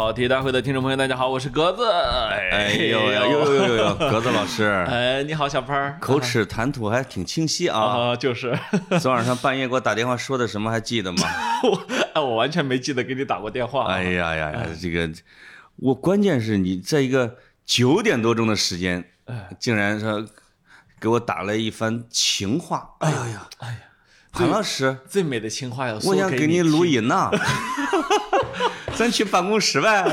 [0.00, 1.86] 跑题大会的听众朋友，大家好，我是格子。
[1.90, 5.98] 哎呦呦呦呦呦，格子老师，哎，你好，小潘儿。
[6.00, 7.78] 口齿谈吐还挺清晰啊。
[7.78, 8.58] 啊，就是，
[8.98, 11.18] 昨晚上半夜给我打电话说的什么还记得吗？
[11.64, 11.86] 我
[12.16, 13.92] 哎，我完全没记得给你打过电话。
[13.92, 15.10] 哎呀呀呀，这个，
[15.76, 17.36] 我关键是你在一个
[17.66, 19.04] 九点多钟的时间，
[19.58, 20.26] 竟然说
[20.98, 22.94] 给我打了一番情话。
[23.00, 23.78] 哎呀呀，哎呀，
[24.32, 27.02] 潘老师，最美的情话要我想给你录 音。
[27.02, 27.30] 音呐。
[29.00, 30.04] 咱去办公室呗。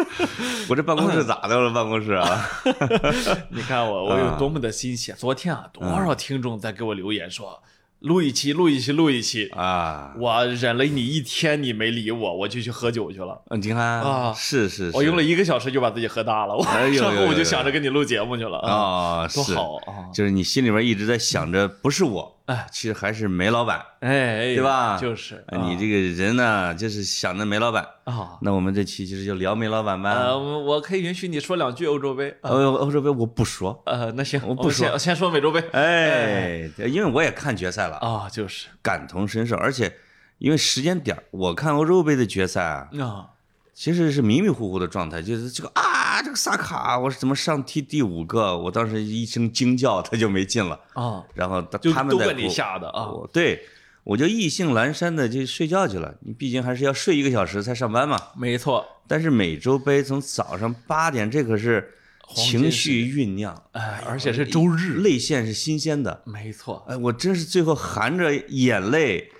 [0.66, 1.70] 我这办公室咋的了？
[1.74, 2.48] 办公室啊？
[3.52, 5.14] 你看我，我有多么的新鲜。
[5.18, 7.62] 昨天啊，多少听众在给我留言说，
[7.98, 9.48] 录一期，录一期，录一期。
[9.48, 13.42] 啊，我忍了你一天，你没理我，我就去喝酒去了。
[13.50, 20.08] 嗯你看啊是是，是我用了一个小时就把自己喝大了，我哎呦 然后我就想着跟你录节目去了啊，啊，多好啊！
[20.14, 24.98] 就是你心里边一直在想着，不是我，哎，其实还是梅老板，哎，对吧？
[24.98, 27.86] 就是啊你这个人呢，就是想着梅老板。
[28.04, 30.10] 啊，那我们这期其实就聊梅老板吧。
[30.12, 32.36] 呃，我我可以允许你说两句欧洲杯。
[32.40, 35.60] 欧欧洲杯我不说，呃，那行，我不们先说先说美洲杯。
[35.72, 39.94] 哎，因为我也看决赛了，啊，就是感同身受，而且
[40.38, 43.26] 因为时间点我看欧洲杯的决赛啊，啊，
[43.72, 45.82] 其实是迷迷糊糊的状态，就是这个啊，
[46.22, 48.56] 这个萨卡，我是怎么上踢第五个？
[48.56, 53.08] 我当时一声惊叫，他就没进了，啊，然后他他们在都被你吓的啊。
[53.32, 53.62] 对
[54.02, 56.14] 我就意兴阑珊的就睡觉去了。
[56.22, 58.18] 你毕竟还是要睡一个小时才上班嘛。
[58.36, 61.94] 没错，但是美洲杯从早上八点，这可是
[62.34, 66.22] 情绪酝酿，哎，而且是周日，泪腺是新鲜的。
[66.24, 69.30] 没错，哎，我真是最后含着眼泪。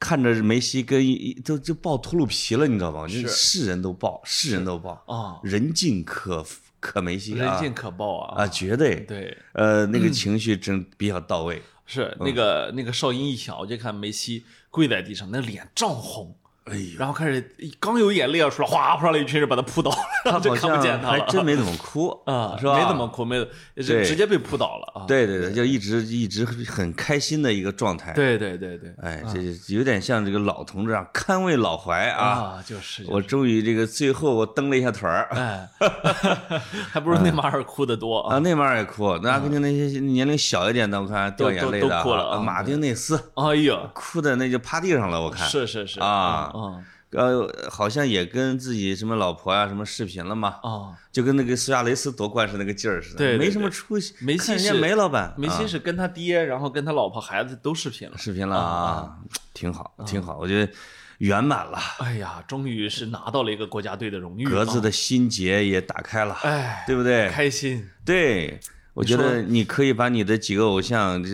[0.00, 3.06] 看着梅西跟一都就爆秃噜皮了，你知道吗？
[3.06, 3.28] 就是。
[3.28, 5.02] 是人都爆，是人都爆。
[5.06, 6.44] 啊，人尽可
[6.80, 7.54] 可梅西啊。
[7.54, 8.42] 人尽可爆啊。
[8.42, 9.00] 啊，绝对。
[9.00, 11.62] 对，呃，那个情绪真比较到位。
[11.84, 16.36] 是那个那个哨音一响，我就看梅西跪在地上，那脸涨红，
[16.70, 21.12] 哎呦，然后开始刚有眼泪要出来，哗扑上来一群人把他扑倒了，然后 就看不见他了。
[21.12, 22.78] 还真没怎么哭啊，是吧？
[22.78, 23.46] 没怎么哭，没
[23.76, 25.06] 直接被扑倒了啊。
[25.06, 29.40] 对对对，就一直一直很开心的一个状态。，对对对对，哎，这
[29.74, 32.28] 有点像这个老同志啊，堪慰老怀啊。
[32.28, 35.68] 啊，就是我终于这个最后我蹬了一下腿儿哎，
[36.90, 38.38] 还不如内马尔哭的多啊，啊。
[38.38, 45.46] 内马尔也哭，那阿根廷那些年龄小一点的，我看掉眼泪的啊都都哭了啊马丁内斯哎呦，哭的那就趴地上了，我看。
[45.48, 54.14] 是是是啊嗯呃，好像也跟自己什么老婆呀、什么视频了嘛，啊，就跟那个苏亚雷斯夺冠是那个劲儿似的，对对没什么出息。
[54.20, 58.18] 梅西是梅老板，啊梅西是跟他爹，然后跟他老婆孩子都视频了。
[58.18, 59.16] 视频了啊，
[59.54, 60.70] 挺好，挺好，我觉得
[61.16, 67.30] 圆满了，哎呀，终于是拿到了一个国家队的荣誉，啊，格子的心结也打开了，哎，对不对？
[67.30, 67.88] 开心。
[68.04, 68.60] 对，
[68.92, 71.24] 我觉得你可以把你的几个偶像，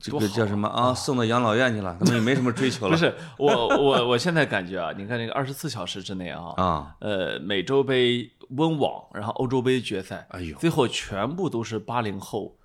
[0.00, 2.92] 这这个叫什么啊，送到养老院去了，他们也没什么追求了。
[2.96, 12.56] 不是我我 我现在感觉啊，你看那个二十四小时之内啊，啊，呃，美洲杯温网，然后欧洲杯决赛，哎呦，最后全部都是八零后，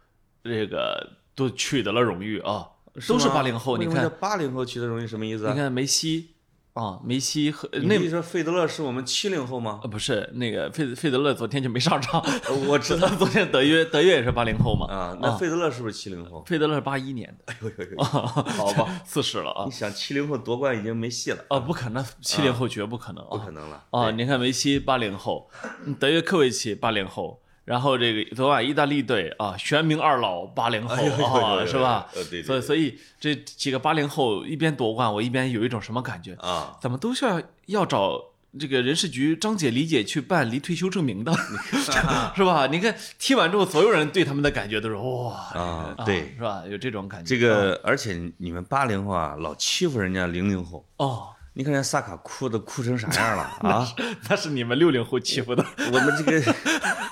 [0.44, 2.69] 这个都取得了荣誉啊，
[3.07, 3.78] 都是吗八零后。
[3.78, 5.52] 你看，八零后取得荣誉什么意思啊？
[5.52, 6.34] 你看梅西
[6.75, 9.80] 啊，梅西和那你说费德勒是我们七零后吗？
[9.81, 16.44] 呃不是那个费费德勒昨天就没上场，呃我知 道昨天德约德约也是八零后嘛，啊，那费德勒是不是七零后？
[16.44, 24.12] 费德勒是八一年的，哎呦呦呦， 好吧， 四十了啊你想七零后夺冠已经没戏了，啊，不可能，七零后绝不可能啊，不可能了啊！
[24.12, 25.50] 你看梅西八零后，
[25.97, 32.08] 德约科维奇八零后，然后这个昨晚意大利队啊，玄冥二老八零后啊，呦是吧？
[32.16, 36.36] 呃对对所以所以这几个八零后一边夺冠，我一边有一种什么感觉？
[36.36, 38.22] 啊，怎么都是要要找
[38.58, 41.34] 这个人事局张姐、李姐去办离退休证明的，
[42.36, 42.68] 是吧？
[42.72, 46.64] 你看踢完之后，所有人对他们的感觉都是哇啊对是吧？
[46.70, 47.36] 有这种感觉。
[47.36, 50.86] 这个而且你们八零后啊，老欺负人家零零后。
[50.97, 53.88] 哦，你看人家萨卡哭的哭成啥样了 啊！
[54.30, 55.66] 那是你们六零后欺负的。
[55.92, 56.56] 我们这个，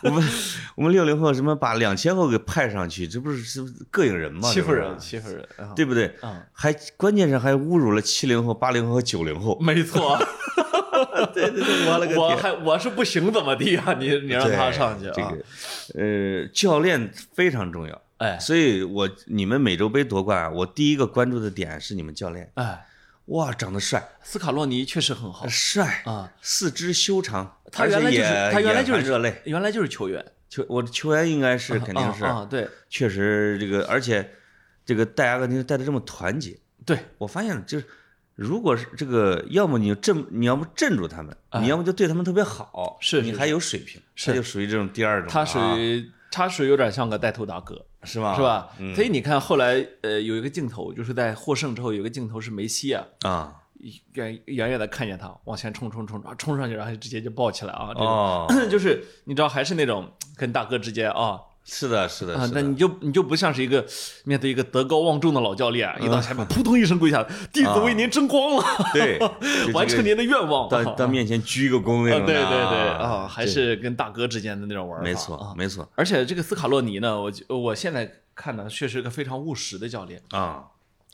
[0.04, 0.24] 我们
[0.76, 4.52] 我们六零后什么把两千后给派上去，这不是是膈应人吗？
[4.52, 5.72] 欺负人，欺负人啊！
[5.76, 6.14] 对不对？
[6.22, 9.58] 嗯还关键是还侮辱了七零后、八零后和九零后。
[9.62, 10.20] 没错，
[11.34, 12.18] 对 对对，我了个天！
[12.18, 13.94] 我还我是不行怎么地啊？
[13.98, 15.14] 你你让他上去啊？
[15.16, 15.38] 这个，
[15.98, 18.02] 呃，教练非常重要。
[18.18, 22.86] 哎所以我你们美洲杯夺冠啊，我第一个关注的点是你们教练，哎，
[23.28, 29.42] 哇，长得帅，斯卡洛尼确实很好帅，啊，四肢修长，他原来就是他原来就是热泪。
[29.46, 34.30] 原来就是球员，球我的球员应该是肯定是，啊，啊对确实这个，而且
[34.86, 37.86] 这个带阿根廷带的这么团结，对，我发现就是，
[38.36, 48.36] 如果是这个，要么你就镇，你要么镇住他们，你要么就对他们特别好，是是你还有水平，是他就属于这种第二种，他属啊于他属于有点像个带头大哥，是吧？
[48.36, 48.42] 是？
[48.42, 48.70] 吧？
[48.80, 53.56] 嗯所以你看后来呃有一个镜头，就是在获胜之后有一个镜头是梅西啊，啊，
[54.14, 63.86] 远远远的看见他往前冲冲冲啊，冲上去，然后直接就抱起来啊，这种哦， 就是你知道还是那种跟大哥之间啊是的，是的，啊，那你就你就不像是一个
[64.26, 68.64] 面对一个德高望重的老教练，一到前面扑通一声跪下，弟子为您争光了，
[68.94, 69.18] 对，
[69.74, 70.68] 完成您的愿望。
[70.70, 75.54] 到啊到面前鞠个躬那啊，种的对对对啊啊，还是跟大哥之间的那种玩法，没错啊。
[75.56, 75.90] 没错。
[75.96, 80.22] 而且这个斯卡洛尼呢，我就我现在看呢，确实是个非常务实的教练。
[80.32, 80.66] 啊，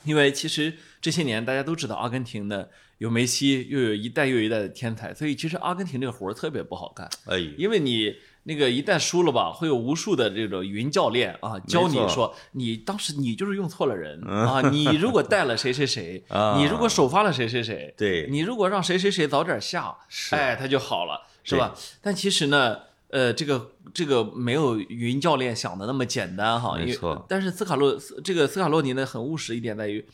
[0.04, 2.66] 因为其实这些年大家都知道，阿根廷呢
[2.98, 16.56] 有梅西，又有一代又一代的天才，所以其实阿根廷这个活儿特别不好干，哎，因为你那个一旦输了吧，会有无数的这种云教练啊教你说，你当时你就是用错了人啊，你如果带了谁谁谁， 啊。
[16.57, 18.27] 你如果首发了谁谁谁，对。
[18.30, 20.36] 你如果让谁谁谁早点下，是。
[20.36, 21.75] 哎，他就好了，是吧？
[22.01, 22.80] 但其实呢。
[23.12, 27.25] 呃，这个这个没有云教练想的那么简单哈，因为没错。
[27.27, 30.06] 但是斯卡洛斯这个斯卡洛尼呢很务实一点在于，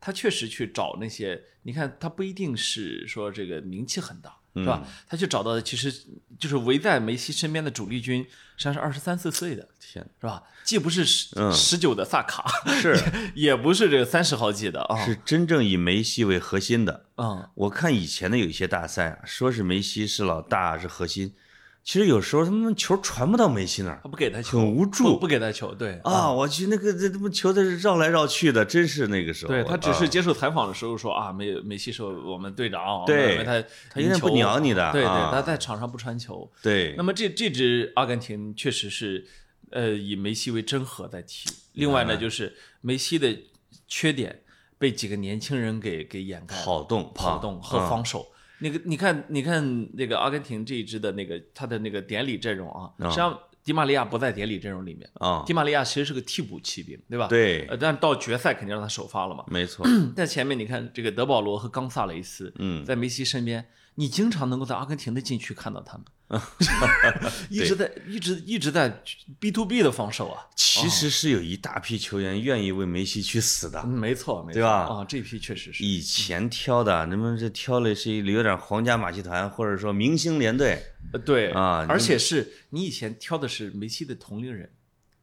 [0.00, 4.82] 他确实去找那些，你看他不一定是说这个名气很大，是吧？
[4.84, 5.92] 嗯他去找到的其实
[6.38, 8.22] 就是围在梅西身边的主力军，
[8.56, 10.42] 实际上是二十三四岁的，天，是吧？
[10.64, 12.44] 既不是十嗯十九的萨卡，
[12.80, 12.94] 是
[13.34, 17.06] 也不是这个三十好几的啊，是真正以梅西为核心的。
[17.16, 21.32] 嗯，我看以前的有一些大赛啊，说是梅西是老大是核心，
[21.88, 26.30] 其实有时候他们球传不到梅西那儿他不给他球，很无助不不给他球，对啊！
[26.30, 29.54] 我去那个这他妈球在这绕来绕去的，真是那个时候。
[29.54, 36.52] 对他只是啊接受采访的时候说啊，梅梅西是我们队长，对因为他他有点不鸟你的对对，啊他在场上不传球。
[36.62, 39.26] 对那么这这支阿根廷确实是，
[39.70, 41.48] 呃，以梅西为真核在踢。
[41.72, 43.34] 另外呢，嗯就是梅西的
[43.86, 44.42] 缺点
[44.76, 48.26] 被几个年轻人给给掩盖了，跑动跑动和啊防守。
[48.60, 57.28] 那个你看，你看那个阿根廷这一支的那个他的那个典礼阵容啊，实际上迪玛利亚不在典礼阵容里面，啊，迪玛利亚其实是个替补骑兵，对吧？
[57.28, 59.44] 对呃，但到决赛肯定让他首发了嘛。
[59.48, 63.66] 没错， 在前面你看这个德保罗和冈萨雷斯，嗯，在梅西身边，
[63.96, 66.06] 你经常能够在阿根廷的禁区看到他们，
[67.48, 69.02] 一直在一直一直在
[69.40, 70.46] B to B 的防守啊。
[70.54, 73.80] 其实是有一大批球员愿意为梅西去死的。
[73.84, 75.82] 嗯，没错，没错，对吧啊，这批确实是。
[75.82, 80.82] 以前挑的，那么这挑的是有点皇家马戏团，或者说明星联队，
[81.12, 84.70] 呃，对啊而且是你以前挑的是梅西的同龄人，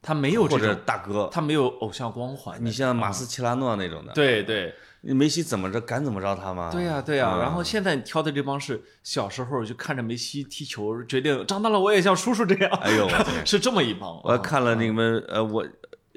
[0.02, 2.62] 他没有这或者种，大哥，他没有偶像光环。
[2.62, 4.74] 你像马斯切拉诺那种的，对对
[5.14, 6.70] 梅西怎么着敢怎么着他吗？
[6.72, 7.28] 对呀对呀。
[7.28, 12.70] 啊然后现在你挑的这帮是小时候就看着梅西踢球，决定长大了我也像叔叔这样。
[12.82, 13.08] 哎呦！
[13.44, 14.20] 是这么一帮。
[14.24, 15.66] 我看了你们呃，我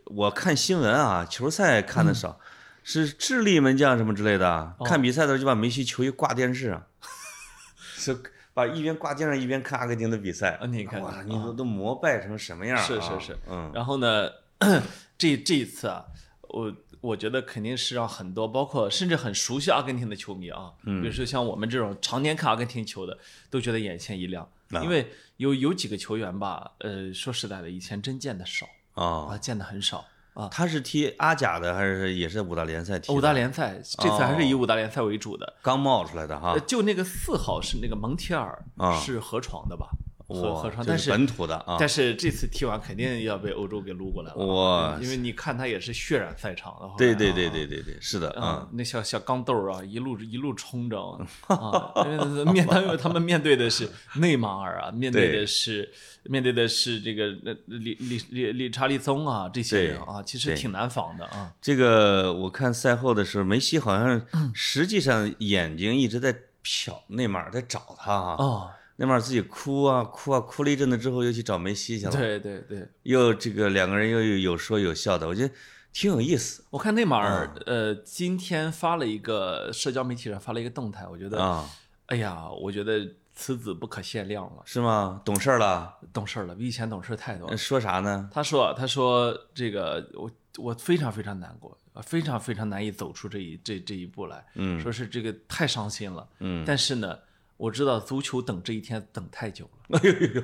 [0.05, 2.39] 我看新闻啊，球赛看的嗯少，
[2.83, 6.83] 是智利门将什么之类的，哦看比赛的时候就把梅西球衣挂电视上，
[7.77, 8.17] 是
[8.53, 10.57] 把一边挂电视一边看阿根廷的比赛。
[10.61, 12.81] 啊你看哇，你都都膜拜成什么样啊？
[12.81, 14.29] 是是是嗯，然后呢，
[15.17, 16.03] 这这一次啊，
[16.47, 23.17] 我我觉得肯定是让很多，包括甚至很熟悉阿根廷的球迷啊，比如说像我们这种常年看阿根廷球的，
[23.49, 30.05] 都觉得眼前一亮，啊因为有有几个球员吧，呃，说实在的，以前真见的少啊，啊，见的很少。
[30.35, 33.13] 啊他是踢阿甲的还是也是五大联赛踢的？
[33.13, 39.89] 五大联赛这次还是以五大联赛为主的，刚冒出来的哈呃，，就那个四号是那个蒙提尔啊是河床的吧？
[40.35, 46.89] 河哇河床，这但是本土的啊，但是这次踢完肯定要被欧洲给撸过来了啊，哇因为你看他也是血染赛场的。
[46.97, 50.99] 对对啊对对对对，是的啊，啊，那小小钢豆儿啊，一路一路冲着
[51.47, 55.91] 啊，因为面他们他们面对的是内马尔啊，面对对的是
[56.23, 61.51] 面对的是这个呃理理理理查利松啊这些人啊，其实挺难防的啊。
[61.61, 66.33] 这个我看赛后的时候，梅西好像嗯实际上眼睛一直在
[66.63, 68.75] 瞟内马尔，在找他哈。
[68.99, 75.53] 哦，内马尔自己哭啊哭啊，哭了一阵子之后又去找梅西去了，对对对，又这个两个人又有有说有笑的，我觉得
[75.91, 81.67] 挺有意思我看内马尔啊呃今天发了一个社交媒体上发了一个动态，我觉得啊，
[82.07, 85.21] 哎呀，我觉得此子不可限量了，是吗？
[85.23, 85.97] 懂事儿了？
[86.11, 87.57] 懂事儿了，比以前懂事儿太多了呃。
[87.57, 88.29] 说啥呢？
[88.33, 94.45] 他说：“他说这个我我非常非常难过，呃非常非常难以走出这一这这一步来。
[94.55, 96.27] 嗯说是这个太伤心了。
[96.39, 97.17] 嗯，但是呢，
[97.59, 99.99] 我知道足球等这一天等太久了。
[99.99, 100.43] 哎呦呦呦，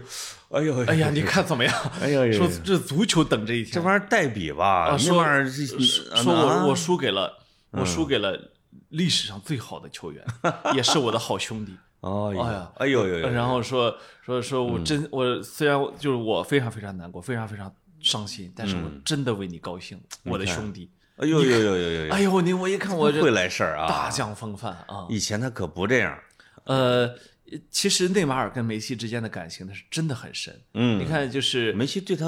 [0.49, 1.73] 哎呦，哎呀，你看怎么样？
[2.01, 4.89] 哎呦呦说，这足球等这一天，这玩意儿代笔吧？
[4.91, 7.31] 那说玩意儿是说我我输给了
[7.71, 8.37] 我输给了
[8.89, 10.21] 历史上最好的球员，
[10.75, 11.73] 也是我的好兄弟。
[12.01, 20.91] 哦哎呀，哎呦呦呦，然后说说说我嗯真我虽然就是我非常非常难过，非常非常伤心，但是我嗯真的为你高兴，我的兄弟。
[21.17, 23.87] 哎呦呦呦呦呦呦，哎呦，你我一看我这会来事儿啊！
[23.87, 25.07] 大将风范啊！
[25.07, 26.13] 以前他可不这样，
[26.65, 27.15] 呃，
[27.71, 30.61] 其实内马尔跟梅西之间的感情呢是真的很深。
[30.73, 32.25] 嗯，你看，就是梅西对他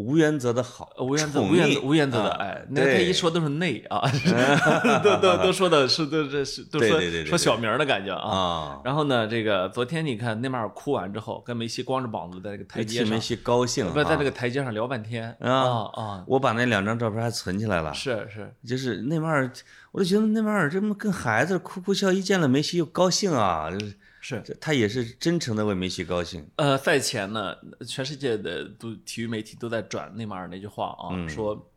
[0.00, 4.00] 无原则的好，无原则、无原则、无原则的啊爱，那他一说都是内啊，
[5.04, 8.30] 都都都说的是都这是都说说小名的感觉啊。
[8.30, 19.50] 啊，然后呢，这个昨天你看内马尔哭完之后，跟梅西光着膀子在那个台阶上梅，西高兴不是在这啊个台阶上聊半天啊啊啊，我把那两张照片还存起来了，是是，就是内马尔，
[19.92, 26.46] 我就觉得内马尔这么跟孩子哭哭笑，一见了梅西又高兴啊，就是是他也是真诚的为梅西高兴。
[26.56, 31.70] 呃，赛前呢，全世界的都体育媒体都在转内马尔那句话啊，嗯说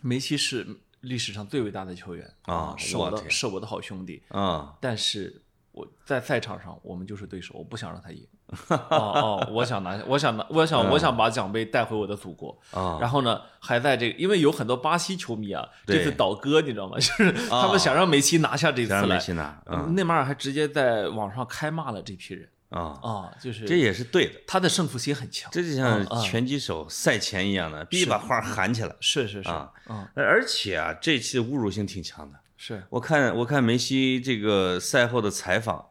[0.00, 0.66] 梅西是
[1.00, 5.42] 历史上最伟大的球员啊是我的是我的好兄弟，啊，但是
[5.72, 8.26] 我在赛场上我们就是对手，我不想让他赢。
[8.68, 12.56] 哦哦，我想拿，我想拿，我想我想把奖杯带回我的祖国。
[12.74, 16.96] 嗯啊然后呢，还在这个，因为有很多巴西球迷啊，这次对倒戈，你知道吗？
[17.00, 19.20] 就是他们想让梅西拿下这次来让梅来。
[19.20, 24.34] 西拿，嗯内马尔还直接在网上开骂了这批人啊，啊，就是这也是对的。
[24.46, 25.50] 他的胜负心很强。
[25.52, 28.94] 这就像拳击手赛前一样的，必须把话喊起来。
[29.00, 32.38] 是是是，啊嗯，而且啊，这期侮辱性挺强的。
[32.56, 35.86] 是我看我看梅西这个赛后的采访，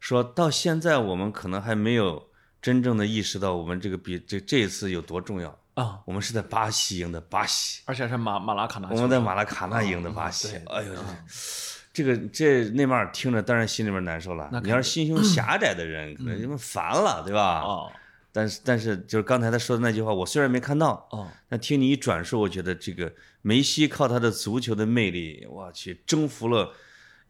[0.00, 2.28] 说到现在我们可能还没有
[2.60, 5.56] 真正的意识到我们这个比这这一次有多重要。
[5.74, 10.48] 啊，我们是在巴西赢的巴西，而且是马马拉卡纳我们在马拉卡纳赢的巴嗯西。
[10.48, 11.16] 对哎呦，嗯
[11.92, 14.48] 这个这内马尔听着当然心里面难受了。
[14.52, 17.60] 那你要是心胸狭窄的人，可能就烦了，对吧？
[17.60, 17.92] 哦
[18.32, 26.72] 但是但是就是刚才他说的那句话，我虽然没看到，哦，但听你一转述，我觉得这个梅西靠他的足球的魅力，我去征服了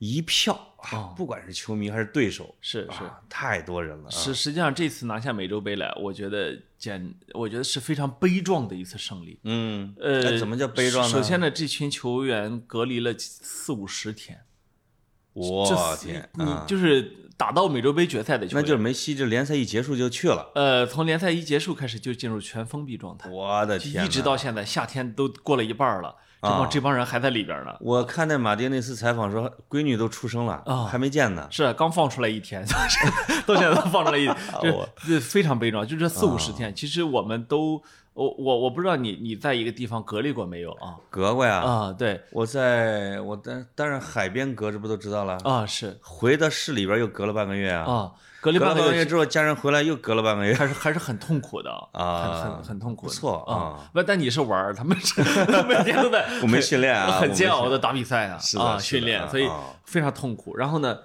[0.00, 4.10] 一票啊，哦不管是球迷还是对手，是是啊，太多人了啊。
[4.10, 9.38] 实实际上这次拿下美洲杯来，我觉得简，我觉得是非常悲壮的一次胜利。
[9.44, 11.12] 嗯，呃，怎么叫悲壮呢？
[11.12, 14.40] 首先呢，这群球员隔离了四五十天，
[15.34, 24.34] 这我四天，你啊就是打到美洲杯决赛的球员，那就是梅西这联赛一结束就去了，呃，从联赛一结束开始就进入全封闭状态，我的天，一直到。
[24.34, 27.74] 现在，夏天都过了一半了，这帮、啊这帮人还在里边呢。
[27.80, 31.46] 我看那马丁那次采访说，闺女都出生了，啊还没见呢。
[31.50, 32.64] 是刚放出来一天，
[33.46, 34.26] 到现在都放出来一，
[34.62, 35.86] 就这非常悲壮。
[35.86, 37.82] 就这四五十天，其实我们都，
[38.14, 40.96] 我我我不知道你你在一个地方隔离过没有啊？
[41.10, 50.54] 隔过呀，啊，对我在我当但是海边隔着不都知道了，啊是回到市里边又隔了半个月啊，啊，隔离半个月之后，家人回来又隔了半个月。
[50.54, 52.22] 还是还是很痛苦的啊。
[52.22, 53.54] 很很很痛苦错啊。
[53.54, 53.90] 啊。
[53.92, 55.20] 不，但你是玩儿，他们是
[55.68, 59.60] 每天都在 我们训练啊很煎熬的打比赛啊是啊训练，所以啊。
[59.84, 60.56] 非常痛苦。
[60.56, 60.98] 然后呢，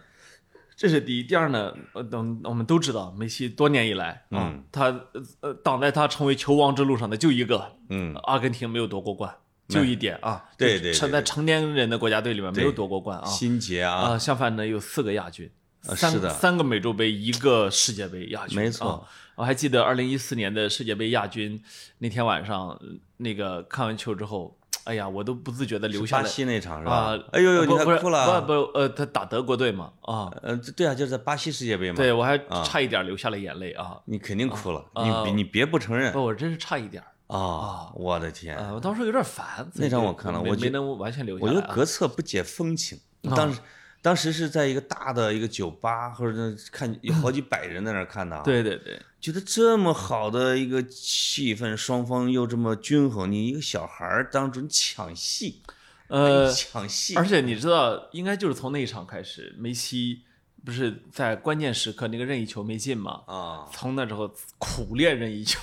[0.78, 9.36] 这是第一，第二呢，呃，等我们都知道，梅西多年以来啊嗯，他呃呃挡在他成为球王之路上的就一个，嗯，阿根廷没有夺过冠，
[9.68, 13.26] 就一点啊，对对对成在成年人的国家队里面没有夺过冠啊。
[13.26, 15.52] 心结啊，啊，相反呢有四个亚军。
[15.94, 19.02] 三啊是的三个美洲杯，一个世界杯亚军，没错啊
[19.36, 21.62] 我还记得二零一四年的世界杯亚军
[21.98, 22.80] 那天晚上，呃
[23.18, 27.24] 那个看完球之后，哎呀，我都不自觉的流下了巴西那场是啊吧？！
[27.34, 28.42] 哎呦呦，你哭了？
[28.42, 31.98] 不不，呃，他打德国队嘛，啊，呃，对啊，就是在巴西世界杯嘛。
[31.98, 33.98] 对我还差一点流下了眼泪啊！
[34.06, 37.92] 你肯定哭了，啊你别你别不承认不，我真是差一点儿啊！
[37.96, 38.72] 我的天，啊！
[38.74, 41.62] 我当时有点烦，那场我看了我没能完全留下我来啊。
[41.62, 42.98] 觉得格策不解风情。
[43.36, 43.60] 当时
[44.06, 48.44] 当时是在一个大的一个酒吧，或者是看有好几百人在那儿看的啊。
[48.44, 55.64] 对对对，觉得这么好的一个气氛，双方又这么均衡，你一个小孩儿当中抢戏，
[56.10, 60.22] 呃，抢戏，而且你知道，应该就是从那一场开始，梅西
[60.66, 63.22] 不是在关键时刻那个任意球没进嘛？
[63.28, 65.60] 啊，从那之后苦练任意球，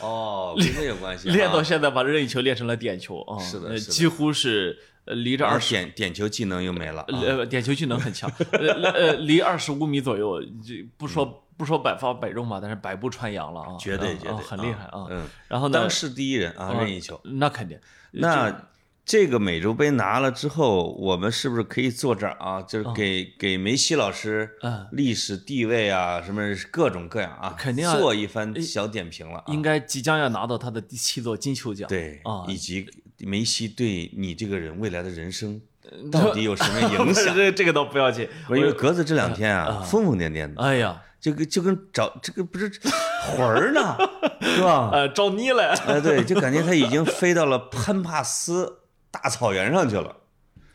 [0.00, 3.38] 哦， 跟这有关系啊，练到现在把任意球练成了点球啊！
[3.42, 13.72] 是的是的呃几乎是呃离着二十点点球技能又没了啊，呃点球技能很强， 呃呃离二十五米左右，这不说不说百发百中吧，但是百步穿杨了啊！
[13.72, 15.06] 啊绝对绝对啊很厉害啊！
[15.10, 17.20] 嗯，然后呢当，世第一人啊，任意球。
[17.24, 17.76] 那肯定，
[18.12, 18.68] 那
[19.06, 22.60] 这个美洲杯拿了之后，我们是不是可以坐这儿啊？
[22.60, 29.44] 就是给给梅西老师嗯历史地位啊，什么各种各样啊，肯定要做一番小点评了啊。
[29.46, 31.88] 应该即将要拿到他的第七座金球奖。
[31.88, 32.84] 对啊，以及
[33.18, 35.60] 梅西对你这个人未来的人生
[36.10, 37.32] 到底有什么影响？
[37.32, 38.28] 这这个倒不要紧。
[38.48, 42.68] 我因为格子这两天啊，疯疯癫癫的，哎呀，这个就跟找这个不是
[43.22, 43.96] 魂儿呢，
[44.40, 44.90] 是吧？
[44.92, 45.74] 呃，找你了。
[45.86, 48.80] 哎，对，就感觉他已经飞到了潘帕斯
[49.22, 50.14] 大草原上去了。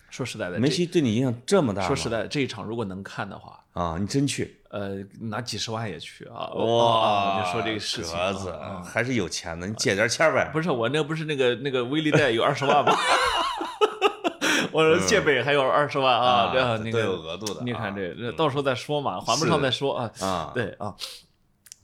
[0.10, 1.88] 说实在的，梅西对你影响这么大？
[1.88, 6.50] 说实在的，这一场如果能看的话，啊，你真去呃，拿几十万也去啊！
[6.54, 10.50] 哇啊就说这个事情啊，格子啊还是有钱的，你借点钱呗。
[10.52, 12.94] 不是我那不是那个那个微利贷有二十万吗？
[14.74, 17.62] 我说借呗还有二十万啊，对啊那都有个额度的。
[17.64, 20.12] 你看这到时候再说嘛，还不上再说啊。
[20.20, 20.94] 啊，对啊，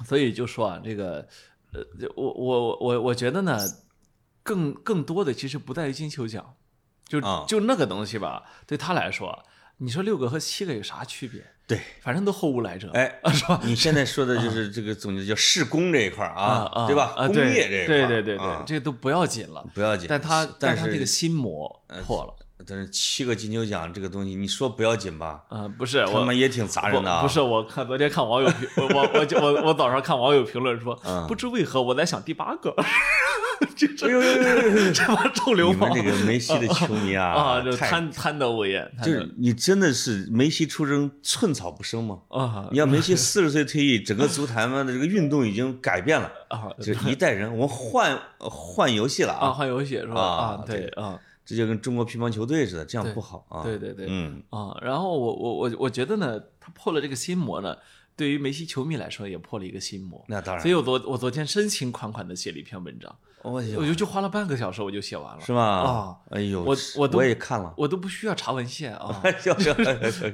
[0.06, 1.26] 所以就说啊，这个
[1.72, 1.82] 呃，
[2.16, 3.58] 我我我我觉得呢，
[4.48, 6.56] 更更多的其实不在于金球奖，
[7.06, 9.44] 就啊就那个东西吧，对他来说，
[9.80, 11.44] 你说六个和七个有啥区别？
[11.68, 12.90] 对，反正都后无来者。
[12.94, 13.60] 哎，是吧？
[13.66, 17.14] 你现在说的就是这个总结叫事工这一块儿啊啊，对吧？
[17.18, 19.66] 啊，工对业这一块，对对对对啊，这个都不要紧了。
[19.74, 20.08] 不要紧。
[20.08, 22.37] 但他但是呃他这个心魔破了。
[22.66, 25.44] 但是七个金球奖这个东西，你说不要紧吧？
[25.50, 27.22] 啊，不是我他妈也挺砸人的啊！
[27.22, 32.76] 不不是，我看昨天看网友评，我我我我我早上看网友评论说，嗯不知为何我在想第八个，
[33.76, 42.20] 这这哎呦呦呦呦呦这帮臭流氓你们这个梅西的球迷啊，啊，就贪贪得无厌，就是你真的是梅西出征寸草不生吗？
[42.30, 50.20] 啊你要梅西四十岁退役，整个足坛嘛的这个运动已经改变了，啊就一代人，我们换换游戏了啊，啊，换游戏是吧？
[50.22, 53.64] 啊啊，对啊，这就跟中国乒乓球队似的，这样不好啊。
[53.64, 57.78] 对对对嗯，啊，然后我我我我觉得呢，他破了这个心魔呢，
[58.18, 60.22] 对于梅西球迷来说也破了一个心魔。
[60.28, 65.64] 那当然所以，我昨我昨天深情款款的写了一篇文章，我我就就花了半个小时我就写完了，是吗？
[65.64, 69.06] 啊，哎呦，我我都我也看了，我都不需要查文献啊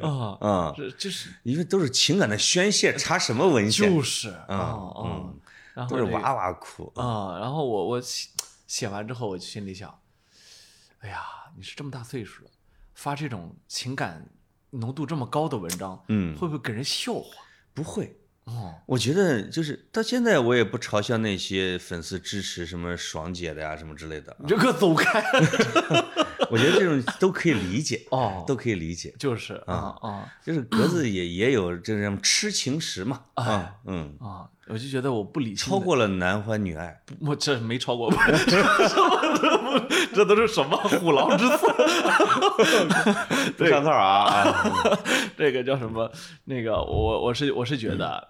[0.02, 3.88] 啊，嗯，这这是因为都是情感的宣泄，查什么文献？
[3.94, 5.40] 就是啊嗯
[5.76, 6.92] 啊都是哇哇哭。
[6.96, 8.30] 啊，然后我我写
[8.66, 9.94] 写完之后，我心里想，
[11.04, 11.22] 哎呀，
[11.56, 12.52] 你是这么大岁数了，
[12.94, 14.26] 发这种情感
[14.70, 17.44] 浓度这么高的文章，嗯，会不会给人笑话？
[17.74, 18.18] 不会。
[18.46, 24.38] 哦，我觉得就是到现在，我也不嘲笑那些粉丝支持什么爽姐的呀、什么之类的啊。
[24.40, 25.24] 你这个走开
[26.52, 29.14] 我觉得这种都可以理解，哦，都可以理解。
[29.18, 34.50] 就是啊啊就是格子也也有这种痴情时嘛，啊哎，嗯，啊！
[34.68, 38.12] 我就觉得我不理性，超过了男欢女爱，我这没超过，
[38.48, 38.64] 这
[40.16, 41.68] 这都是什么虎狼之词？
[43.58, 44.72] 对上套啊啊！
[45.38, 46.10] 这个叫什么？
[46.46, 48.30] 那个我我是我是觉得，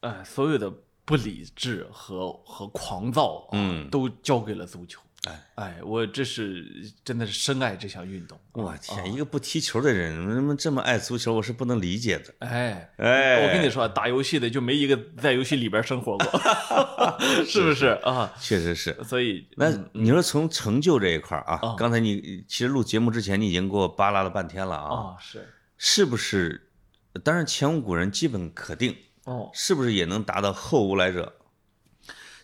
[0.00, 0.72] 哎，所有的
[1.04, 5.00] 不理智和和狂躁啊，嗯都交给了足球。
[5.28, 6.64] 哎哎，我这是
[7.04, 8.38] 真的是深爱这项运动。
[8.52, 11.34] 我天，一个不踢球的人，怎么这么爱足球？
[11.34, 12.34] 我是不能理解的。
[12.38, 16.40] 哎，哎，我跟你说，打游戏的就没一个在游戏里边生活过，
[17.44, 18.32] 是不是啊？
[18.40, 18.96] 确实是。
[19.04, 26.70] 所以那你说从成就这一块啊啊，刚才你其实录节目之前，你已经给我扒拉了半天了啊，啊，是是不是？
[27.24, 31.34] 当然，前无古人基本可定，哦，是不是也能达到后无来者？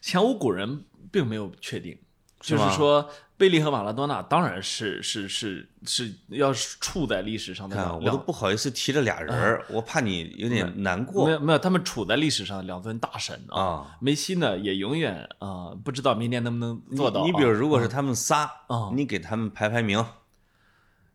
[0.00, 1.96] 前无古人并没有确定，
[2.44, 13.60] 就是说贝利和马拉多纳当然是是是是要是处在历史上的我都不好意思提这俩人儿，我怕你有点难过没有没有，他们处在历史上的两尊大神啊。
[13.60, 13.96] 啊。
[13.98, 20.04] 梅西呢，也永远啊、不知道明年能不能做到啊、你你比如，如果是他们仨啊，你给他们排排名，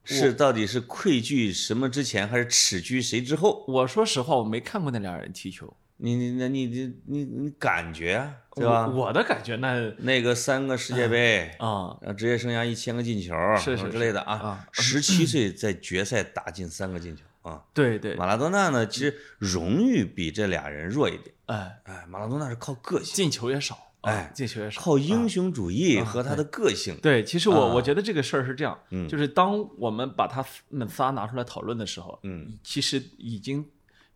[0.03, 3.63] 是到底是愧惧什么之前，还是耻居谁之后？
[3.67, 8.87] 我说实话，我没看过那俩人踢球，你你那你你你你感觉啊对吧？
[8.87, 17.63] 我我的感觉那那个三个世界杯，啊、然后职业生涯一千个进球，是是什么之类的啊十七岁在决赛打进三个进球啊。
[17.73, 21.35] 对对，马拉多纳呢，其实荣誉比这俩人弱一点。
[21.45, 26.97] 哎，哎，马拉多纳是靠个性，进球也少，啊哎进球也少，靠英雄主义和他的个性。
[27.01, 33.65] 对，其实我、啊我觉得这个事儿是这样，嗯就是当我们把他们仨拿出来讨论的时候，嗯，其实已经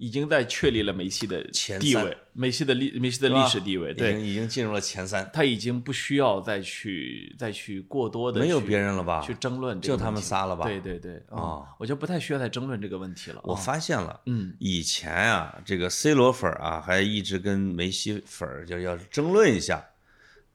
[0.04, 1.80] 已经在确立了梅西的前三。
[1.80, 9.22] 地位，梅西的历梅西的历史地位，已对，经已经进入了前三，他已经不需要再去再去过多的没有别人了吧？
[9.22, 10.66] 去争论这就他们仨了吧？
[10.66, 11.40] 对对对，啊。
[11.40, 13.40] 哦，我就不太需要再争论这个问题了。
[13.46, 19.86] 我啊发现了，嗯，以前啊，这个 C 罗粉儿啊，还一直跟梅西粉儿就要争论一下，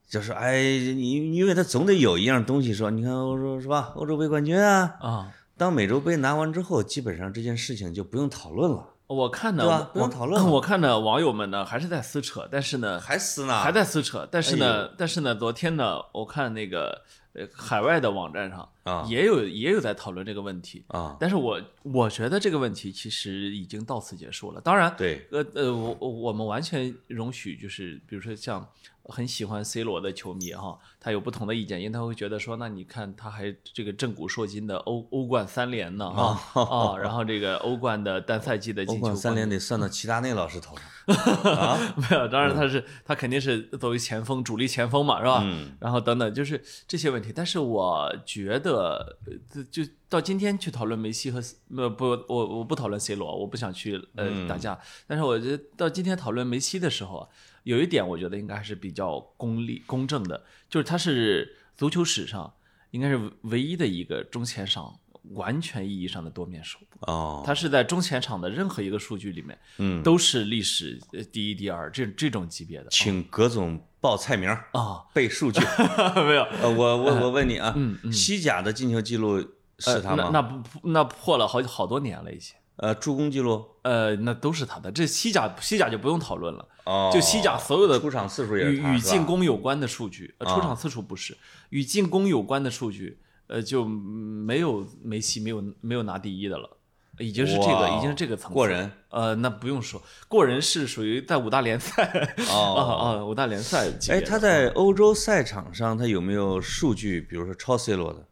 [0.06, 3.92] 就是哎，你因为他总得有一样东西说，你看欧洲是吧？
[3.96, 10.51] 欧洲杯冠军啊，啊，当美洲杯拿完之后，基本上这件事情就不用讨论了，我看呢，不用讨论了。
[10.51, 21.59] 我看呢，网友们呢还是在撕扯，但是呢，还撕呢，还在撕扯，但是哎呢，但是呢，昨天呢，我看那个呃海外的网站上啊也有也有在讨论这个问题，啊，但是我
[21.92, 24.61] 我觉得这个问题其实已经到此结束了。
[24.61, 28.66] 当然，对，呃呃，我我我们完全容许，就是比如说像
[29.05, 40.85] 很喜欢 C 罗的球迷哈，他有不同的意见，因为他会觉得说，那你看他还这个震古烁今的欧欧冠三连呢哈啊，然后这个欧冠的单赛季的进球冠三连得算到齐达内老师头上
[41.55, 45.40] 啊，没有，当然他是他肯定是作为前锋主力前锋嘛，是吧？
[45.42, 47.33] 嗯然后等等，就是这些问题。
[47.35, 49.16] 但是我觉得，
[49.55, 51.42] 呃就到今天去讨论梅西和
[51.77, 54.79] 呃不，我我不讨论 C 罗，我不想去呃嗯打架。
[55.07, 57.29] 但是我觉得到今天讨论梅西的时候啊，
[57.64, 62.55] 有一点我觉得应该还是比较公立公正的，就是他是足球史上
[62.92, 64.99] 应该是唯一的一个中前场
[65.35, 66.79] 完全意义上的多面手。
[67.01, 72.87] 哦，他是在中前场的任何一个数据里面，嗯，都是历史呃第一、第二这这种级别的。
[72.88, 75.61] 请葛总报菜名儿啊，背数据。
[76.16, 77.77] 没有，呃，我我我问你啊，
[78.11, 79.44] 西甲的进球记录
[79.78, 80.24] 是他吗？
[80.24, 82.54] 呃那那不那破了好好多年了已经。
[82.76, 84.92] 呃，助攻记录呃，那都是他的。
[84.92, 91.36] 这西甲西甲就不用讨论了，哦，就西甲所有的出场次数与与进攻有关的数据，出场次数不是，
[91.70, 96.78] 与进攻有关的数据，呃，就没有梅西没有没有拿第一的了，
[97.18, 98.88] 已经是这个已经是这个层次过人。
[99.08, 108.24] 呃，那不用说，过人是属于在五大联赛啊哦， 啊五大联赛哎，他在欧洲赛场上他有没有数据，比如说超 C 罗的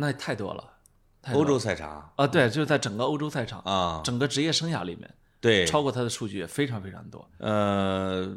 [0.00, 0.64] 那太多了，
[1.22, 4.00] 太多了欧洲赛场啊，对，就是在整个欧洲赛场，啊？
[4.02, 7.30] 整个职业生涯里面，对，超过他的数据也非常非常多。
[7.38, 8.36] 呃，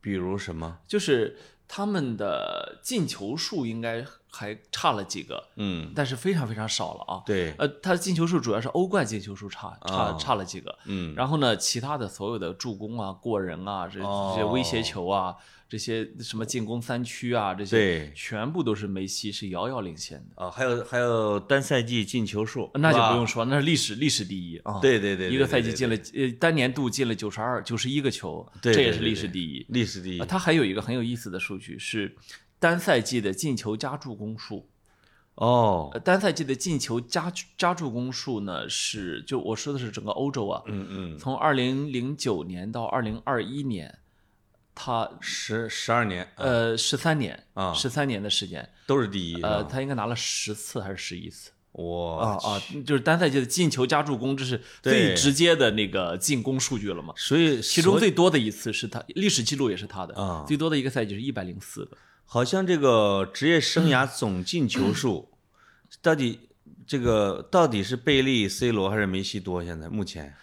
[0.00, 0.78] 比如什么？
[0.86, 7.22] 就是他们的进球数应该还差了几个，嗯，但是非常非常少了啊。
[7.24, 15.34] 对，呃，他的进球数主要是欧冠进球数差差啊差了几个，嗯，然后呢，其他的所有的助攻啊、过人啊、这哦这些威胁球啊、
[15.68, 20.44] 这些什么进攻三区啊，这些对全部都是梅西是遥遥领先的。
[20.44, 24.78] 啊，还有还有单赛季进球数，那就不用说，那是历史历史第一啊！
[24.80, 29.64] 对对对，一个赛季进了呃单年度进了九十二、九十一个球，这也是历史第一。
[29.68, 32.14] 历史第一呃，它还有一个很有意思的数据是
[32.58, 34.68] 单赛季的进球加助攻数。
[35.34, 44.00] 哦，呃单赛季的进球加加助攻数呢是，就我说的是整个欧洲啊，嗯嗯，从二零零九年到二零二一年，
[44.74, 46.42] 他十十二年，啊。
[46.42, 47.72] 呃十三年啊。
[47.72, 51.52] 十三年的时间，都是第一，呃，他应该拿了十次还是十一次？
[51.74, 52.26] 哇。
[52.26, 57.14] 啊啊，就是单赛季的进球加助攻，这是最直接的那个进攻数据了嘛？
[57.16, 60.44] 所以其中最多的一次是他历史记录也是他的啊。
[60.48, 61.96] 最多的一个赛季是一百零四个。
[62.30, 65.30] 好像这个职业生涯总进球数，
[66.02, 66.38] 到底
[66.86, 69.64] 这个到底是贝利、C 罗还是梅西多？
[69.64, 70.34] 现在目前，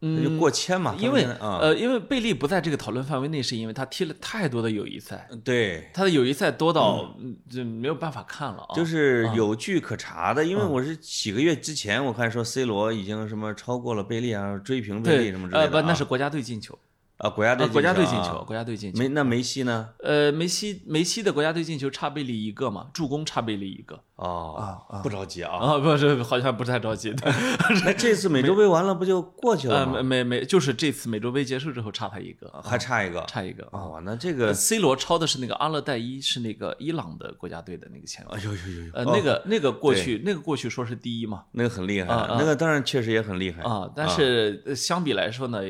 [0.00, 7.36] 那就过千嘛，因为呃，因为贝利不在这个讨论范围内，是因为他踢了太多的友谊赛，对，他的友谊赛多到嗯。
[7.48, 8.74] 就没有办法看了啊。
[8.74, 16.76] 就是有据可查的，因为我是几个月之前我看说 C 罗已经什么超过了贝利啊，追平贝利什么之类的呃不，啊那是国家队进球，
[17.22, 18.98] 啊国家队呃国家队进啊球，国家队进球。
[18.98, 19.90] 梅那梅西呢？
[20.02, 25.56] 呃，梅西梅西的国家队进球差贝利一个嘛，助攻差贝利一个哦啊，不着急啊。
[25.56, 27.14] 啊，不是好像不太着急。
[27.84, 29.92] 那这次美洲杯完了不就过去了呃，吗？
[30.02, 33.24] 没没没，就是这次美洲杯结束之后差他一个，还差一个。
[33.28, 33.78] 差一个啊。
[33.78, 38.42] 哦，那这个，C 罗超的是那个阿勒代伊，是那个伊朗的国家队的那个前锋哎。
[38.42, 45.60] 呦呦呦呦，呃，哦那个那个过去那个过去说是第一嘛，那个很厉害啊，啊那个当然确实也很厉害啊，但是呃相比来说呢，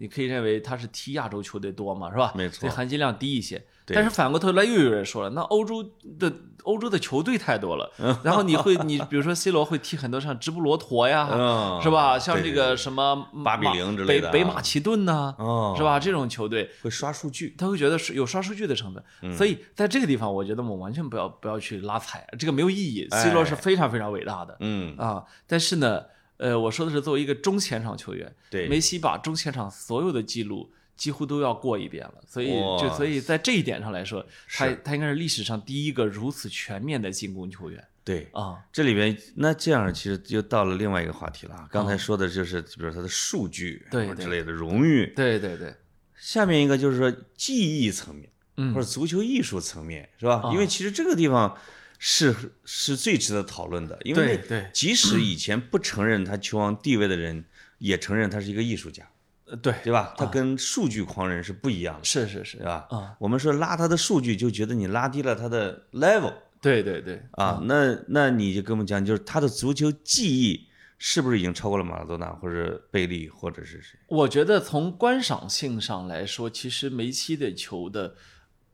[0.00, 2.32] 你可以认为他是踢亚洲球队多嘛，是吧？
[2.34, 3.62] 没错含金量低一些。
[3.92, 5.82] 但是反过头来又有人说了，那欧洲
[6.16, 6.32] 的
[6.62, 12.16] 欧洲的球队太多了，然后你会你比如说 C 罗会踢很多像直布罗陀呀，嗯是吧？
[12.16, 15.82] 像这个什么巴比之类的啊北北马其顿呐，哦，是？
[15.82, 15.98] 吧？
[15.98, 16.70] 这种球队。
[16.82, 23.08] 会刷数据，他会觉得是有刷数据的成分，嗯所以在这个地方，我觉得我们完全不要不要去拉踩，这个没有意义。
[23.10, 26.04] 哎 C 罗是非常非常伟大的，嗯，啊，但是呢，
[26.40, 28.66] 呃，我说的是作为一个中前场球员，对。
[28.66, 32.48] 梅西把中前场所有的记录几乎都要过一遍了，所以
[32.80, 38.26] 就所以在这一点上来说，他他应该是历史上第一个如此全面的进攻球员对。
[38.32, 41.68] 啊，这里边那这样其实就到了另外一个话题了啊。
[41.70, 44.28] 刚才说的就是比如他的数据对之。
[44.28, 45.74] 类的荣誉，对对对，
[46.16, 48.72] 下面一个就是说技艺层面嗯。
[48.74, 50.50] 或者足球艺术层面是吧？
[50.52, 51.54] 因为其实这个地方
[52.02, 52.34] 是
[52.64, 57.44] 是最值得讨论的，因为即使以前不承认他球王地位的人，
[57.76, 59.06] 也承认他是一个艺术家，
[59.44, 60.14] 呃对，对吧？
[60.16, 62.86] 他跟数据狂人是不一样的，是是是对吧？
[62.88, 66.32] 啊，我们说拉他的数据，就觉得你拉低了他的 level
[66.62, 67.60] 对对对，啊。
[67.64, 73.98] 那那你就跟我们讲，就是他的足球技艺是不是已经超过了马拉多纳或者贝利或者是谁？
[74.06, 78.14] 我觉得从观赏性上来说，其实梅西的球的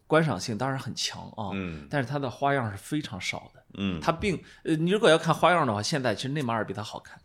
[0.06, 3.62] 观赏性当然很强啊，嗯但是它的花样是非常少的。
[3.78, 7.18] 嗯它并呃，你如果要看花样的话，现在其实内马尔比他好看。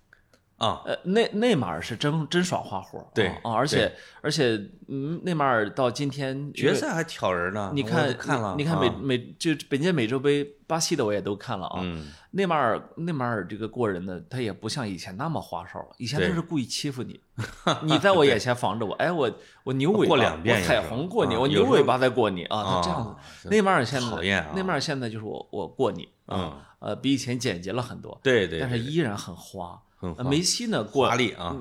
[0.58, 3.92] 啊，呃，内内马尔是真真耍花活儿，对啊，啊而且
[4.22, 4.56] 而且，
[4.88, 11.80] 嗯，内马尔到今天决，赛还挑人呢，你看看了，你看美啊美就本届美洲杯，巴西的我也都看了啊。
[11.82, 17.20] 嗯内马尔内马尔这个过人呢，他也不像以前那么花哨了，以前对都是故意欺负你，
[17.84, 19.32] 你在我眼前防着我，哎，我
[19.64, 23.50] 我牛尾巴，过两遍我彩虹过你，我牛尾巴再过你啊，他这样啊子。
[23.50, 29.82] 内马尔现在讨厌啊内马尔现在就是我我过你嗯啊，呃，比以前简洁了很多，对对，但是依然很花。
[30.26, 31.12] 梅西呢过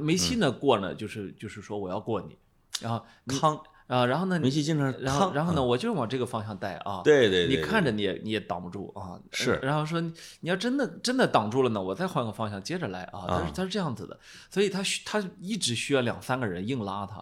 [0.01, 2.39] 梅西呢过呢就是就是说我要过你，
[2.81, 7.03] 然后康啊，然后呢，梅西经常然后然后呢，我就往这个方向带啊。
[7.03, 14.17] 对对对，你看着你也你也挡不住啊，是然后说你你要真的真的挡住了呢，我再换个方向接着来啊，他是他是这样子的，
[14.49, 17.21] 所以他需他一直需要两三个人硬拉他，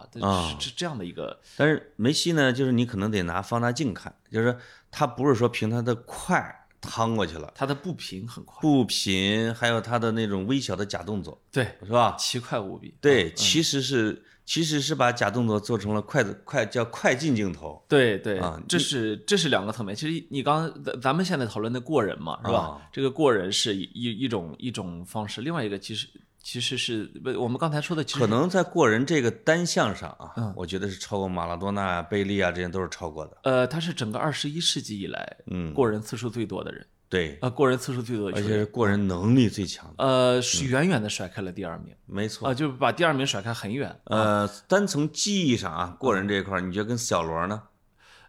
[0.59, 4.55] 是这样的一个，但是梅西呢，就是你可能得拿放大镜看，就是
[4.91, 12.15] 他不是说凭他的快趟过去了，他的步频很快，步频还有他的那种微小的假动作，对，是吧？
[12.17, 19.95] 奇快无比，对，其实是其实是把假动作做成了快的快叫快进镜头，对对啊，这是这是两个层面。
[19.95, 22.81] 其实你刚刚咱咱们现在讨论的过人嘛，是吧啊？
[22.91, 26.07] 这个过人是一一一种一种方式，另外一个其实
[26.41, 33.37] 其实是不，我们刚才说的其实可能在过人这个单项上啊，嗯我觉得是超过马拉多纳、贝利啊，这些都是超过的。
[33.43, 42.47] 呃，他是整个二十一世纪以来嗯，过人次数最多的人，对，呃，过人次数最多的而且，是过人能力最强的，呃，是远远的甩开了第二名，没错。
[42.47, 43.99] 啊，就是把第二名甩开很远。
[44.03, 47.63] 呃，单从技艺上啊，过人这一块儿，你觉得跟小罗呢？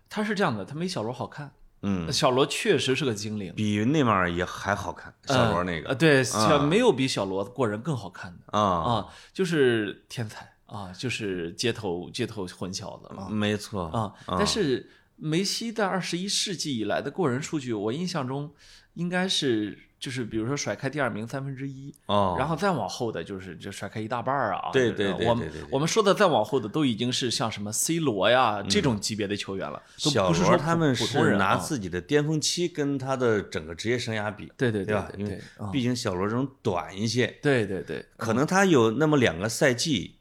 [0.09, 3.53] 他是这样的，他没小罗好看，嗯，小罗确实是个精灵。
[3.55, 14.13] 比内马尔也还好看，小罗那呃，个对，小没有比小罗过人更好看的啊，啊，就是天才啊，就是街头街头混小子啊没错啊。
[14.27, 14.89] 但是
[15.21, 18.51] 梅西在二十一世纪以来的过人数据，我印象中
[18.95, 24.71] 应该是就是比如说甩开第二名三分之一，哦，然后再往后的就是就甩开一大半儿啊。
[24.73, 35.11] 对对对我们对对对我们说的再往后的都已经是像什么 C 罗呀这种级别的球员了，都不是说他们是拿自己的巅峰期跟他的整个职业生涯比，对对对吧？
[35.13, 35.39] 对因为
[35.71, 40.17] 毕竟小罗这种短一些，对对对，可能他有那么两个赛季，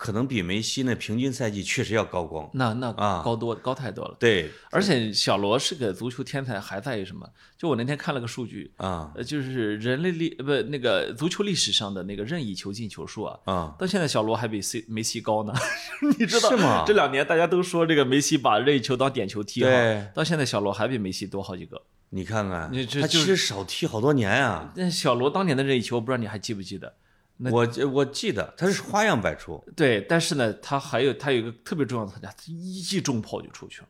[0.00, 2.48] 可能比梅西那平均赛季确实要高光。
[2.54, 4.16] 那那啊高多高太多了。
[4.18, 7.28] 对而且小罗是个足球天才，还在于什么？
[7.58, 15.52] 就我那天看了个数据，啊呃，就是人类历呃不那个足球历史上的那个任意球进球数啊，啊，到现在小罗还比 C 梅西高呢。
[16.18, 21.82] 你知道是吗这两年大家都说这个梅西把任意球当点球踢哈，对到现在小罗还比梅西多好几个。
[22.08, 24.72] 你看看你，这他其实少踢好多年啊。
[24.74, 26.94] 那小罗当年的任意球，我不知道你还记不记得？
[27.42, 33.88] 那我我记得他是花样百出，对，但是呢，他还有他有一个特别重要的特点，他一记重炮就出去了。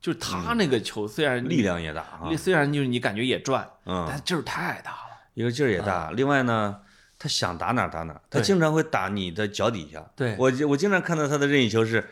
[0.00, 5.20] 就是他那个球虽然力量也大啊，虽然就是你感觉也转，嗯，但劲儿太大了。
[5.34, 6.10] 一个劲儿也大。
[6.12, 6.80] 另外呢，
[7.18, 10.10] 他想打哪儿打哪儿，他经常会打你的脚底下。
[10.16, 12.08] 对我我经常看到他的任意球是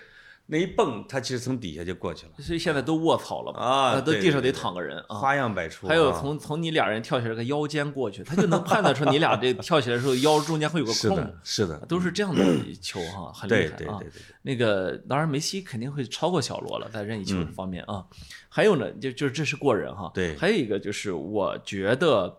[0.51, 5.19] 那一蹦，他其实从底下就过去了，所以现在都卧槽了嘛啊呃都地上得躺个人啊。
[5.19, 5.91] 花样百出啊。
[5.91, 12.43] 还有从从你俩人跳起来个腰间过去，他就能判断出你俩这跳起来的时候腰中间会有个空是的，，是的，都是这样的
[12.81, 13.77] 球哈，很厉害啊。
[13.77, 18.07] 对对对对，那个当然梅西肯定会超过小罗了，在任意球方面啊。
[18.49, 20.07] 还有呢，就就是这是过人哈。
[20.07, 22.35] 嗯对还有一个就是我觉得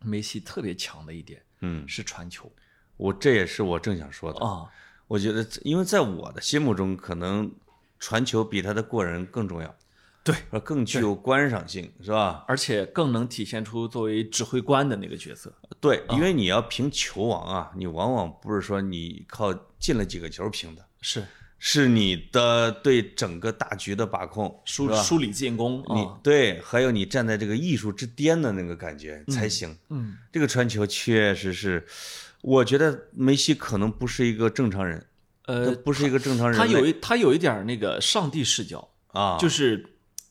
[0.00, 2.50] 梅西特别强的一点嗯，是传球
[2.96, 4.44] 我这也是我正想说的。
[4.44, 4.66] 啊。
[5.08, 7.50] 我觉得，因为在我的心目中，可能
[7.98, 9.74] 传球比他的过人更重要，
[10.24, 12.44] 对，呃更具有观赏性，是吧？
[12.48, 15.52] 而且更能体现出作为指挥官的那个角色。
[15.80, 21.24] 对，因为你要评球王啊，你往往不是说你靠进了几个球评的，是
[21.58, 24.60] 是你的对整个大局的把控？
[24.64, 26.18] 梳梳理进攻你啊。
[26.22, 29.74] 对，还有你站在这个艺术之巅的那个感觉才行。
[29.88, 31.86] 嗯，这个传球确实是，
[32.46, 35.04] 我觉得梅西可能不是一个正常人，
[35.46, 36.64] 呃，不是一个正常人类。
[36.64, 39.84] 他有一他有一点儿那个上帝视角，啊，就是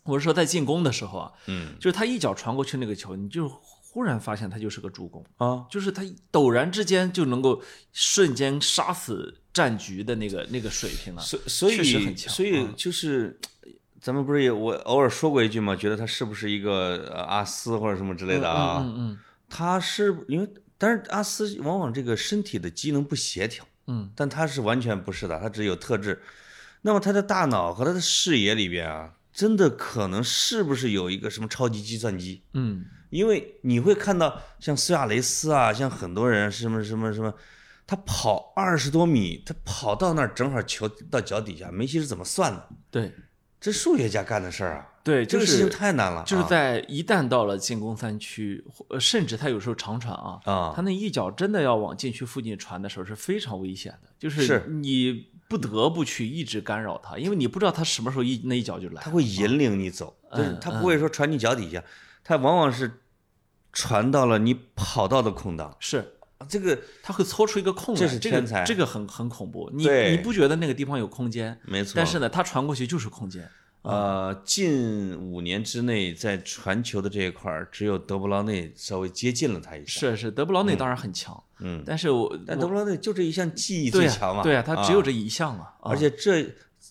[0.04, 11.22] 我是说在进攻的时候啊，嗯就是他一脚传过去那个球，你就忽然发现他就是个助攻，啊，就是他陡然之间就能够瞬间杀死战局的那个那个水平啊。
[11.22, 13.38] 所所确实以很强所以就是。
[14.02, 15.76] 咱们不是也我偶尔说过一句嘛？
[15.76, 18.80] 觉得他是不是一个呃阿斯或者什么之类的啊？
[18.84, 20.48] 嗯嗯他是因为，
[20.78, 26.22] 但是阿斯往往这个身体的机能不协调，嗯但他是完全不是的，他只有特质。
[26.82, 32.44] 那么他的大脑和他的视野里边啊，真的可能是不是有一个什么超级计算机？
[32.54, 37.34] 嗯因为你会看到像苏亚雷斯啊，像很多人什么什么什么，
[37.88, 42.68] 他跑二十多米，他跑到那儿正好球到脚底下，梅西是怎么算的？
[42.72, 43.14] 嗯，对
[43.62, 59.02] 这数学家干的事儿啊，对，就这个事情是太难了啊，就是在一旦到了进攻三区，或呃甚至他有时候长传啊，啊他那一脚真的要往禁区附近传的时候是非常危险的，就是是你不得不去一直干扰他，因为你不知道他什么时候一那一脚就来。
[59.04, 61.84] 他会引领你走，就是嗯他不会说传你脚底下，
[62.24, 63.02] 他往往是
[63.72, 65.78] 传到了你跑道的空档。
[65.80, 66.14] 是
[66.50, 69.70] 这个他会搓出一个空来，这是这个天才这个很很恐怖。
[69.72, 71.56] 你你不觉得那个地方有空间？
[71.64, 73.48] 没错，但是呢，他传过去就是空间。
[73.86, 80.00] 呃，近五年之内在传球的这一块儿，只有德布劳内稍微接近了他一下。
[80.00, 85.66] 是是，德布劳内当然很强，嗯，但是我我但德布劳内就这一项技艺最强嘛，对呀，他只有啊这一项嘛。
[85.80, 86.44] 啊而且这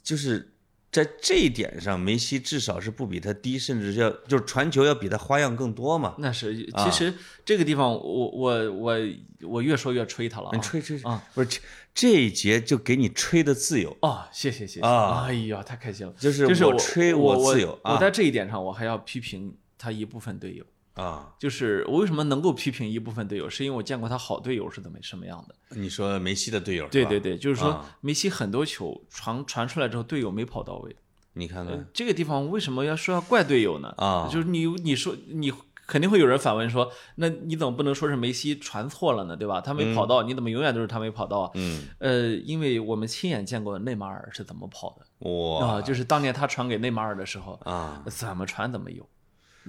[0.02, 0.52] 就是
[0.92, 6.14] 在这一点上，梅西至少是不比他低，甚至要就是传球要比他花样更多嘛。
[6.18, 7.12] 那是，其实
[7.44, 8.98] 这个地方我我我
[9.42, 11.60] 我越说越吹他了、吹吹啊，不是
[11.94, 16.12] 这这一节就给你吹的自由，哦，谢谢谢谢啊哎呀，太开心了。
[16.18, 20.64] 就是就是我吹我自由啊我在这一点上，我还要批评他一部分队友。
[20.94, 21.32] 啊。
[21.38, 25.54] 就是我为什么能够批评一部分队友，是因为我见过他好队友是怎么什么样的。
[25.76, 30.96] 你说梅西的队友对对对，就是说啊梅西很多球传传出来之后，队友没跑到位。
[31.36, 33.94] 你看看这个地方为什么要说要怪队友呢？
[33.96, 35.52] 啊就是你你说你
[35.86, 39.36] 肯定会有人反问说，那你怎么不能说是梅西传错了呢？
[39.36, 39.60] 对吧？
[39.60, 41.50] 他没跑到，你怎么永远都是他没跑到啊？
[41.54, 49.08] 嗯，呃，因为我们亲眼见过内马尔是怎么跑的哇啊，就是当年他传给内马尔的时候，啊，怎么传怎么有，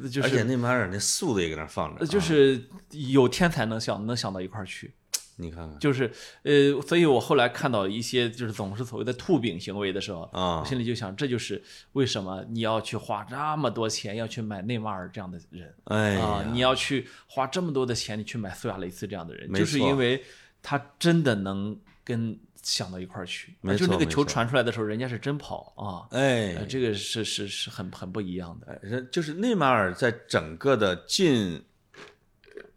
[0.09, 4.93] 就是而且内马尔那速度也搁那放着，呃就啊是有天才能想能想到一块儿去。
[5.37, 6.11] 你看看就是
[6.43, 11.61] 呃，所以我后来看到一些就是总是所谓的兔饼行为的时候，啊我心里就想，这就是
[11.93, 20.23] 为什么你要去花这么多钱要去买内马尔这样的人哎啊、呀你要去花这么多的钱你去买苏亚雷斯这样的人，就是因为
[20.61, 28.71] 他真的能跟想到一块儿去，没就那个球传出来的时候，人家是真跑啊，哎呃，这个是是是很很不一样的。
[28.71, 31.63] 哎人就是内马尔在整个的近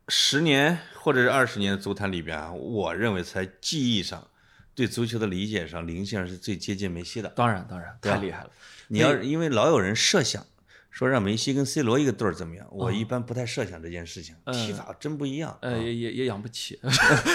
[0.09, 4.27] 十年或者是二十年的足坛里边啊，我认为在技艺上、
[4.75, 7.29] 对足球的理解上、林先生是最接近梅西的。
[7.31, 8.51] 当然当然，太厉害了。
[8.89, 10.47] 你要因为老有人设想
[10.99, 15.57] 说让梅西跟 C 罗一个队儿怎么样，啊我一般不太设想这件事情，踢法真不一样。
[15.61, 16.77] 呃，也也也养不起，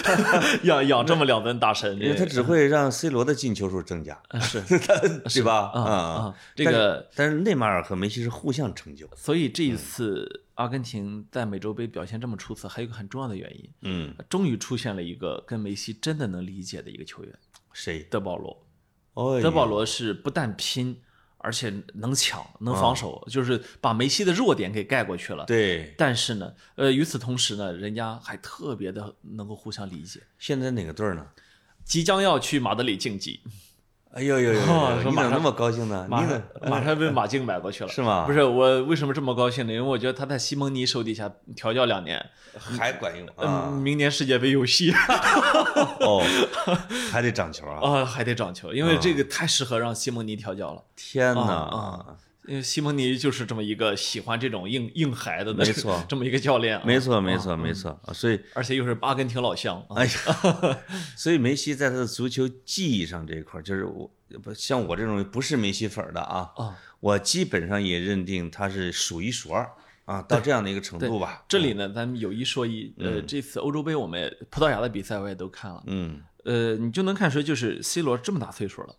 [0.63, 5.71] 养养这么两尊大神，因为他只会让 C 罗的进球数增加，是 对吧？
[5.73, 9.09] 啊这个但是内马尔和梅西是互相成就。
[9.15, 17.33] 所以这一次阿根廷在美洲杯表现这么出色，还有一个很重要的原因，嗯，终于出现了一个跟梅西真的能理解的一个球员，
[17.71, 18.03] 谁？
[18.09, 18.65] 德保罗。
[19.13, 20.99] 哦，德保罗是不但拼，
[21.43, 25.45] 而且能抢、能啊防守，就是把梅西的弱点给盖过去了。
[25.45, 30.21] 对，但是呢，呃，与此同时呢，人家还特别的能够互相理解。
[30.39, 31.27] 现在哪个队儿呢？
[31.83, 33.41] 即将要去马德里竞技，
[34.13, 36.05] 哎呦呦呦你怎么那么高兴呢？
[36.07, 36.23] 马
[36.69, 38.25] 马上 被马竞买过去了，是吗？
[38.27, 39.73] 不是我为什么这么高兴呢？
[39.73, 42.23] 因为我觉得他在西蒙尼手底下调教两年，
[42.55, 43.73] 还管用？
[43.81, 44.93] 明年世界杯有戏
[45.99, 46.23] 哦，
[47.11, 48.01] 还得涨球啊！
[48.01, 50.83] 啊，还得涨球，因为这个太适合让西蒙尼调教了。
[50.95, 52.05] 天哪！
[52.45, 57.91] 啊因为西蒙尼就是这么一个喜欢这种硬硬孩子的，没错这么一个教练啊，没错，没错，啊没错。
[58.03, 60.79] 啊所以，而且又是阿根廷老乡啊，哎呀，
[61.15, 64.11] 所以梅西在他的足球技艺上这一块儿，就是我
[64.43, 69.69] 不像我这种不是梅西粉儿的啊，啊，我基本上也认定他是数一数二
[70.05, 71.45] 啊，到这样的一个程度吧。
[71.47, 78.93] 这里呢，咱们有一说一，呃，这次欧洲杯我们葡萄牙的比赛我也都看了，嗯呃，你就能看出就是 C 罗这么大岁数了，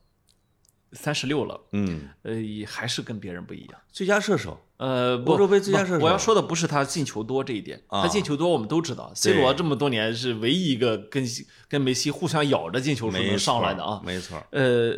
[0.95, 3.81] 三十六了，嗯，呃，也还是跟别人不一样。
[3.93, 11.25] 最佳射手，呃，不欧洲杯最佳射手我要说的不是他进球多这一点，啊他进球多我们都知道，C 罗这么多年是唯一一个跟
[11.69, 14.01] 跟梅西互相咬着进球数能上来的啊。
[14.05, 14.43] 没错。
[14.51, 14.95] 呃，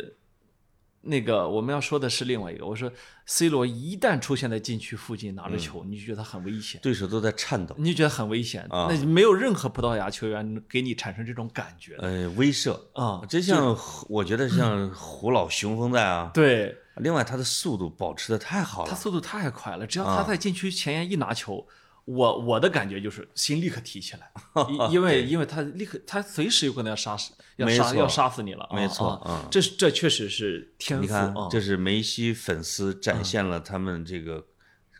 [1.01, 2.91] 那个我们要说的是另外一个，我说
[3.25, 8.65] C 罗一旦出现在禁区附近拿着球，你就觉得很危险，对手都在颤抖，你就觉得很危险。
[8.69, 13.21] 啊那没有任何葡萄牙球员给你产生这种感觉呃，威慑，啊。
[13.29, 13.77] 真像
[14.09, 16.31] 我觉得像虎老雄风在啊。
[16.35, 21.65] 对另外，他的速度保持的太好了，他速度太快了，只要他啊在禁区前沿一拿球。
[22.07, 24.31] 我我的感觉就是心立刻提起来，
[24.87, 29.09] 因因为因为他立刻他随时有可能要杀死要杀要杀死你了，啊没错
[29.51, 34.45] 这这确实是天赋你看啊，，这是梅西粉丝展现了他们这个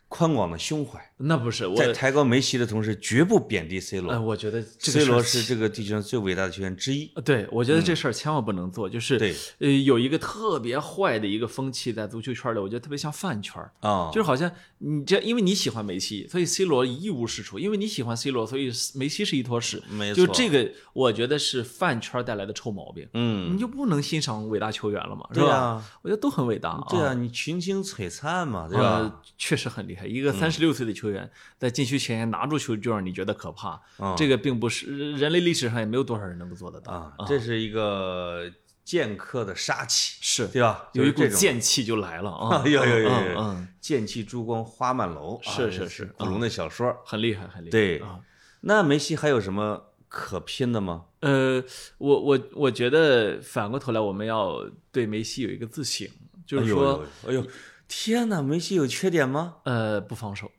[0.08, 4.20] 宽广的胸怀，那不是我在抬高梅西的同时，绝不贬低 C 呃，罗。
[4.20, 7.10] 我觉得这个 C 罗是这个地球上最伟大的球员之一。
[7.14, 19.82] 呃对，我觉得这事儿千万不能做，就是对呃，有一个特别坏的一个风气在足球圈里，我觉得特别像饭圈儿，啊，就是好像你这因为你喜欢梅西，所以 C 罗一无是处；因为你喜欢 C 罗，所以梅西是一坨屎。
[19.90, 23.08] 没错，就这个，我觉得是饭圈带来的臭毛病。
[23.14, 25.28] 嗯，你就不能欣赏伟大球员了嘛？
[25.32, 25.46] 是吧？
[25.46, 26.80] 对啊，我觉得都很伟大。
[26.88, 29.20] 对啊，啊，你群星璀璨嘛，对吧？
[29.36, 30.06] 确实很厉害。
[30.06, 38.50] 一个三十六岁的球员在禁区前沿拿住球就让你觉得可怕，啊这个并不是人类历史上也没有多少人能够做得到啊，这是一个
[38.84, 40.88] 剑客的杀气，是对吧？
[40.94, 42.62] 有一股剑气就来了啊！
[42.66, 46.96] 有有有有剑气珠光花满楼，啊是是是古龙的小说。
[47.04, 47.70] 很厉害，很厉害。
[47.70, 48.20] 对啊，
[48.62, 51.04] 那梅西还有什么可拼的吗？
[51.20, 51.62] 呃，
[51.98, 56.08] 我我我觉得反过头来，我们要对梅西有一个自省，
[56.46, 57.46] 就是说，哎呦，哎呦，
[57.86, 59.56] 天哪，梅西有缺点吗？
[59.64, 60.50] 呃，不防守，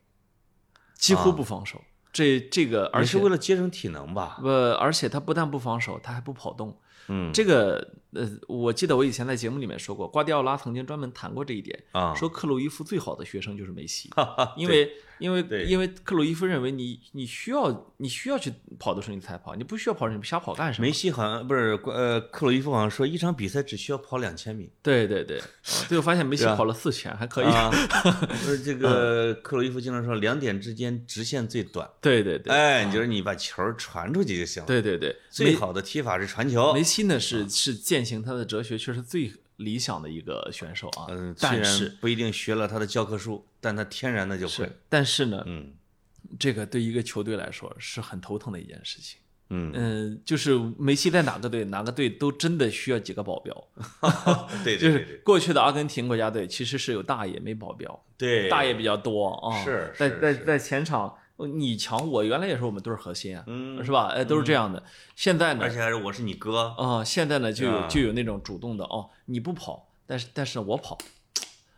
[0.99, 1.81] 几乎不防守。
[2.11, 4.39] 这这个，而且是为了节省体能吧？
[4.43, 6.77] 呃，而且他不但不防守，他还不跑动。
[7.07, 14.09] 嗯这个呃，我记得我以前在节目里面说过，瓜迪奥拉曾经专门谈过这一点，啊，说克鲁伊夫最好的学生就是梅西，
[14.57, 20.87] 因为因为对因为克鲁伊夫认为你你需要你需要去跑的时候你才跑，你不需要跑你瞎跑干什么？
[20.87, 24.71] 梅西好像不是呃，克鲁伊夫好像说一场比赛只需要跑两千米。
[24.81, 25.45] 对对对， 啊
[25.87, 27.45] 最后发现梅西跑了四千，还可以。
[27.45, 27.69] 啊，
[28.43, 31.87] 不是这个克鲁伊夫经常说两点之间直线最短。
[32.01, 34.67] 对对对，哎，你就是你把球传出去就行了。
[34.67, 36.73] 对对对，最好的踢法是传球。
[36.73, 41.07] 梅西呢是是践行他的哲学，却是最理想的一个选手啊。
[41.09, 45.73] 嗯，但是不一定学了他的教科书，但他天然的就会。，但是呢，嗯
[46.39, 49.19] 这个对一个球队来说是很头疼的一件事情。
[49.49, 53.67] 嗯，嗯，就是梅西在哪个队，哪个队都真的需要几个保镖。
[54.63, 59.63] 对 对对就是过去的阿根廷国家队其实是有大爷没保镖，对，大爷比较多啊。
[59.63, 61.13] 是在在在前场
[61.47, 64.07] 你强我，原来也是我们队儿核心啊，嗯是吧？
[64.07, 64.83] 哎，都是这样的。
[65.15, 66.75] 现在呢而，且还是我是你哥。
[66.77, 70.97] 啊，现在呢就有啊就有那种主动的哦，你不跑，但是但是我跑，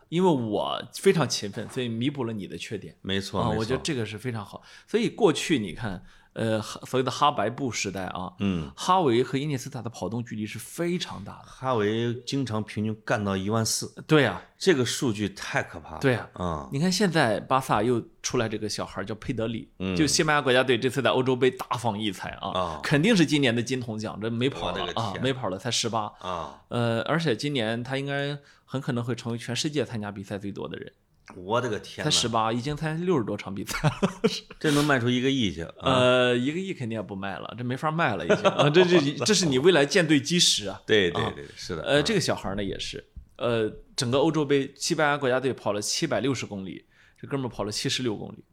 [0.09, 3.49] 因为我非常勤奋，所以弥补了你的缺点没错，啊。
[3.49, 4.63] 没错我觉得这个是非常好。
[4.87, 6.03] 所以过去你看，
[6.33, 11.45] 呃，哈所谓的哈白布时代啊，嗯，哈维和伊涅斯塔的跑动距离是非常大的。
[11.45, 15.99] 哈维经常平均干到一万四，对呀、这个数据太可怕了。
[15.99, 26.05] 对呀啊，你看现在巴萨又出来这个小孩叫佩德里，嗯就西班牙国家队这次在欧洲杯大放异彩啊，啊肯定是今年的金童奖，这没跑啊，没跑了，才十八。
[26.19, 30.93] 啊，呃，而且今年他应该很可能会成为全世界参加比赛最多的人，
[31.35, 32.03] 我的个天哪！
[32.03, 33.93] 才十八，已经参加六十多场比赛了。
[34.59, 35.73] 这能卖出一个亿去啊！
[35.81, 40.75] 呃，一个亿肯定也不卖了，这没法卖了已经 啊，这这这是你未来舰队基石啊。
[40.83, 41.83] 啊对对对，是的。
[41.83, 43.03] 呃，这个小孩呢也是，
[43.37, 46.85] 呃，整个欧洲杯西班牙国家队跑了七百六十公里，
[47.19, 48.43] 这哥们儿跑了七十六公里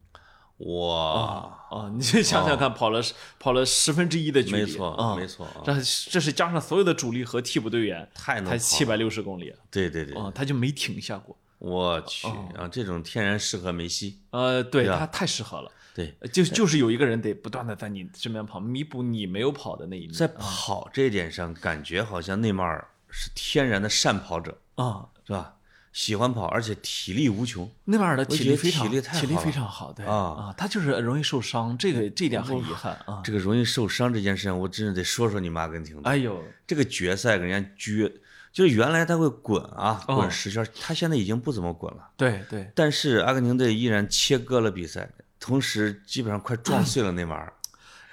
[0.59, 1.91] 哇，啊！
[1.95, 3.01] 你就想想看，跑了
[3.39, 5.73] 跑了十分之一的距离，没错啊，没错啊，这
[6.11, 11.37] 这是加上所有的主力和替补队员，太能跑了才七百六十公里对对对，啊，他就没停下过。
[11.59, 14.21] 我去哦啊，这种天然适合梅西。
[14.31, 20.13] 呃，对他太适合了，对，呃就就是有一个人得不断的在你身边跑，弥补你没有跑的那一面。
[20.13, 25.55] 在跑这一点上，感觉好像内马尔是天然的善跑者，啊，是吧？
[25.91, 27.69] 喜欢跑，而且体力无穷。
[27.87, 33.21] 内马尔的体力非常体力太好了非常好，对啊啊，他就是容易受伤，这个这一点很遗憾啊。
[33.25, 36.09] 这个容易受伤这件事情，我真的得说说你们阿根廷的。
[36.09, 38.13] 哎呦，这个决赛给人家撅，
[38.53, 42.09] 就是原来他会滚啊，哦滚十圈，他现在已经不怎么滚了。
[42.17, 47.53] 对对，但是阿根廷队依然切割了比赛，同时基本上快撞碎了内马尔，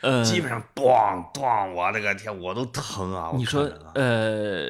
[0.02, 3.32] 呃，基本上咣咣，我的个天，我都疼啊！
[3.36, 3.64] 你说
[3.96, 4.70] 呃，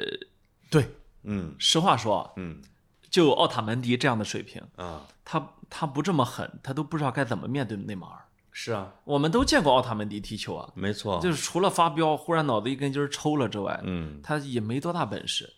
[0.70, 0.88] 对，
[1.24, 2.62] 嗯实话说啊，嗯
[3.10, 8.22] 就奥塔门迪这样的水平，啊，他他不这么狠，他都不知道该怎么面对内马尔。
[8.58, 15.52] 是啊，我们都见过奥塔门迪踢球啊，没错，就是除了发飙，忽然脑子一根筋抽了之外，嗯，他也没多大本事，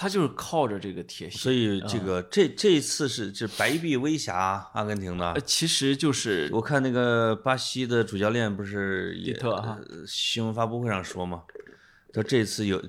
[0.00, 1.52] 他就是靠着这个铁所。
[1.52, 11.42] 以这个这这一次是这白臂微侠阿根廷的呃，，其实就是我看那个巴西的主教练不是也蒂特哈呃新闻发布会上说嘛，
[12.14, 12.82] 说这次有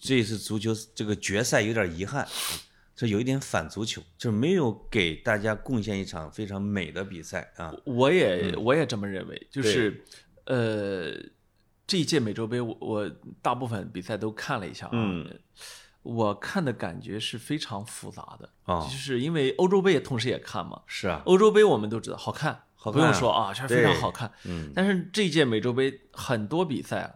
[0.00, 2.26] 这次足球这个决赛有点遗憾，
[2.96, 7.72] 这有一点反足球，就是没有给大家贡献一场非常美的比赛啊。
[7.84, 10.02] 我也、嗯我也这么认为，就是
[10.46, 11.14] 呃，
[11.86, 13.08] 这一届美洲杯我我
[13.40, 15.38] 大部分比赛都看了一下啊，嗯
[16.06, 27.10] 我看的感觉是非常复杂的，啊就是因为欧洲杯也同时也看嘛，是啊，欧洲杯我们都知道好看，不用好看啊说啊，确实非常好看，嗯，但是这一届美洲杯很多比赛啊，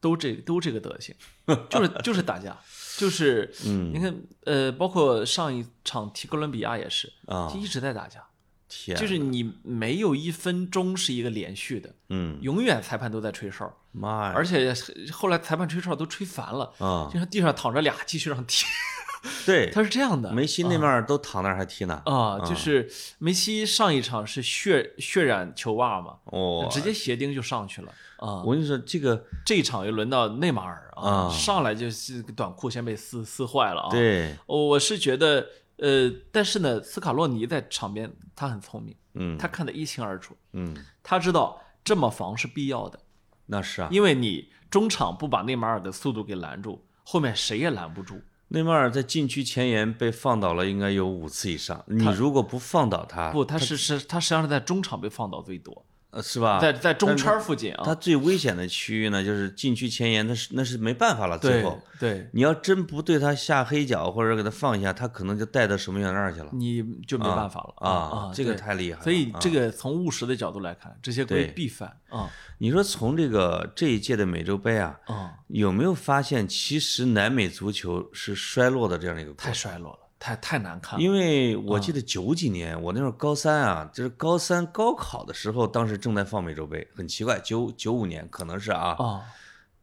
[0.00, 1.14] 都这都这个德行，
[1.70, 2.56] 就是就是打架，
[2.96, 3.92] 就是嗯。
[3.94, 4.14] 你看
[4.44, 7.48] 呃，包括上一场踢哥伦比亚也是，啊。
[7.52, 8.24] 就，一直在打架，
[8.72, 14.74] 天，就是你没有一分钟是一个连续的，嗯，永远裁判都在吹哨，妈呀，而且
[15.12, 18.64] 后来裁判吹哨都吹烦了，啊就，像地上躺着俩继续让踢，
[19.44, 20.32] 对，他是这样的。
[20.32, 28.42] 梅西内马尔都躺那儿还踢呢，啊，就是梅西上一场是血血染球袜嘛，哦，直接鞋钉就上去了啊。
[28.42, 35.46] 我跟你说这个，这一场又轮到内马尔啊，啊上来就是短裤先被撕撕坏了啊。，对，我是觉得
[35.78, 42.98] 呃，但是呢，斯卡洛尼在场边他很聪明，嗯他看得一清二楚，嗯，他知道这么防是必要的，
[43.46, 48.22] 那是啊，因为你中场不把内马尔的速度给拦住，后面谁也拦不住。
[48.48, 51.82] 内马尔在禁区前沿被放倒了，应该有五次以上。
[51.86, 56.60] 你如果不放倒他，不，他是是他实际上是在中场被放倒最多，呃是吧？
[56.60, 57.82] 在在中圈附近啊。
[57.84, 61.38] 它最危险的区域呢，就是禁区前沿，那是那是没办法了。
[61.38, 66.50] 最后，对，你要真不对它下黑脚，或者给它放下，它可能就带到守门员那儿去了。
[66.52, 68.32] 你就没办法了啊啊！
[68.34, 69.04] 这个太厉害了。
[69.04, 75.32] 所以啊这个从务实的角度来看，这些规对必犯啊你说从这个这一届的美洲杯啊，啊！
[75.48, 79.52] 有没有发现，其实南美足球是衰落的这样的一个太？
[79.52, 81.04] 衰落了，太太难看了。
[81.04, 88.94] 因为我记得九几年，我那会儿高三啊，就是高三高考的时候，当时正在放美洲杯，很奇怪，九九五年可能是啊。
[89.00, 89.24] 啊，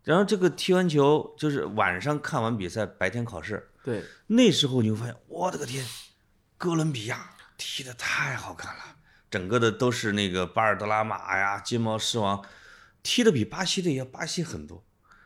[0.06, 5.86] 然后这个踢完球，就是晚上看完比赛，白天考试，对，那时候你会发现，我的个天，
[6.58, 8.82] 哥伦比亚踢得太好看了，
[9.30, 12.42] 整个的都是那个巴尔德拉马呀、金毛狮王，
[13.04, 14.86] 踢得比巴西队要巴西很多。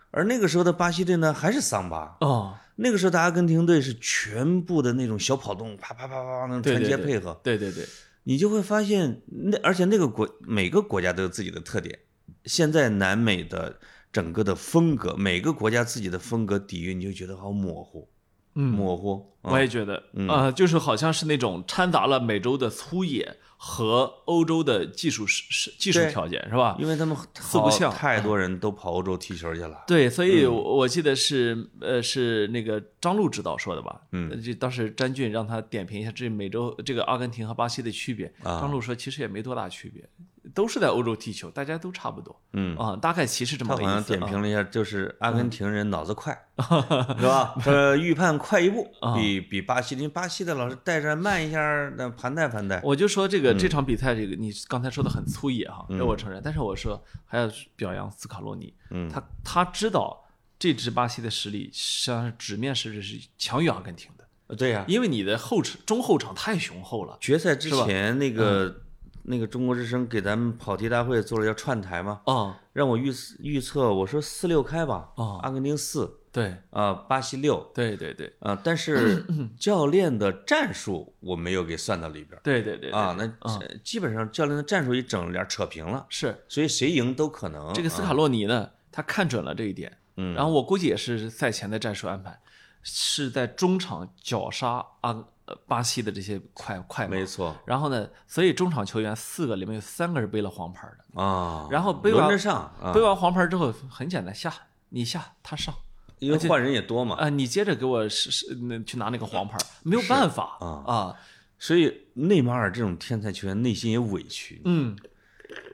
[0.10, 2.18] 而那个时候的巴西队呢，还是桑巴。
[2.22, 6.90] 哦，那个时候的阿根廷队是全部的那种小跑动，啪啪啪啪啪那种传对对对。
[6.90, 7.86] 接配合，对对对，
[8.24, 12.00] 你就会发现那而且那个国每个国家都有自己的特点。
[12.46, 13.80] 现在南美的
[14.12, 18.13] 整个的风格，每个国家自己的风格底蕴，你就觉得好模糊，嗯，
[18.54, 19.30] 模糊。
[19.42, 26.78] 我也觉得，呃，就是好像是那种掺杂了美洲的粗野和欧洲的技术是是技术条件，是吧？
[26.80, 29.84] 因为他们四不像太多人都跑欧洲踢球去了。
[29.86, 34.00] 对，所嗯以我我记得是呃是那个张璐指导说的吧？
[34.14, 40.08] 嗯，就当时詹俊让他点评一下这美洲这个阿根廷和巴西的区别，啊张璐说其实也没多大区别，
[40.54, 42.40] 都是在欧洲踢球，大家都差不多。
[42.54, 44.14] 嗯啊，大概其实这么他好像个意思。
[44.14, 46.32] 啊点评了一下，就是阿根廷人脑子快，
[47.18, 47.56] 是吧？
[47.66, 51.60] 呃，预判快一步，啊比比巴西，因为巴西的老是带着慢一下，
[51.98, 52.80] 那盘带盘带。
[52.84, 56.42] 我就说这嗯个这场比赛，这个你刚才说的很粗野哈，这我承认。
[56.44, 60.26] 但是我说还要表扬斯卡洛尼，嗯他他知道
[60.60, 67.18] 这支巴西的实力实际上是纸面实力是强于阿根廷的，对呀，因为你的后场中后场太雄厚了。
[67.20, 68.82] 决赛之前那个
[69.24, 75.40] 那个中国之声给咱们跑题大会做了叫串台嘛，哦，让我预预测，我说四六开吧，哦。
[75.42, 76.56] 阿根廷四对。
[76.72, 78.34] 啊，巴西六对对对。
[78.40, 79.26] 啊，但是
[79.58, 83.26] 教练的战术我没有给算到里边对对对啊，那
[83.60, 86.44] 这基本上教练的战术一整俩扯平了，是。
[86.50, 87.68] 所以谁赢都可能。
[87.68, 90.36] 啊这个斯卡洛尼呢，他看准了这一点，嗯。
[90.36, 92.40] 然后我估计也是赛前的战术安排，
[92.82, 97.56] 是在中场绞杀阿呃巴西的这些快快没错。
[97.66, 101.22] 然后呢，所以中场球员四个里面有三个是背了黄牌的。
[101.22, 102.92] 啊，然后背完上啊。
[102.94, 104.54] 背，完黄牌之后很简单，下
[104.90, 105.74] 你下他上。
[106.20, 111.16] 因为换人也多嘛，啊、你接着给我是是那去拿那个黄牌，没有办法啊啊，
[111.60, 114.96] 所以内马尔这种天才球员内心也委屈，嗯，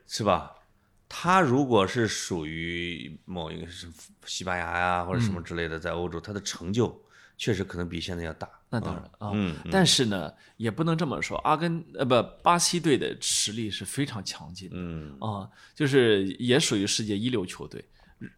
[0.07, 0.55] 是吧？
[1.07, 3.87] 他如果是属于某一个是
[4.25, 6.99] 西班牙呀或者嗯什么之类的，在欧洲，他的成就
[7.37, 8.49] 确实可能比现在要大。
[8.69, 14.75] 那当然啊，嗯，但是呢，也不能这么说，阿根呃不巴西队的实力是非常强劲的。
[14.77, 17.83] 嗯，啊，就是也属于世界一流球队，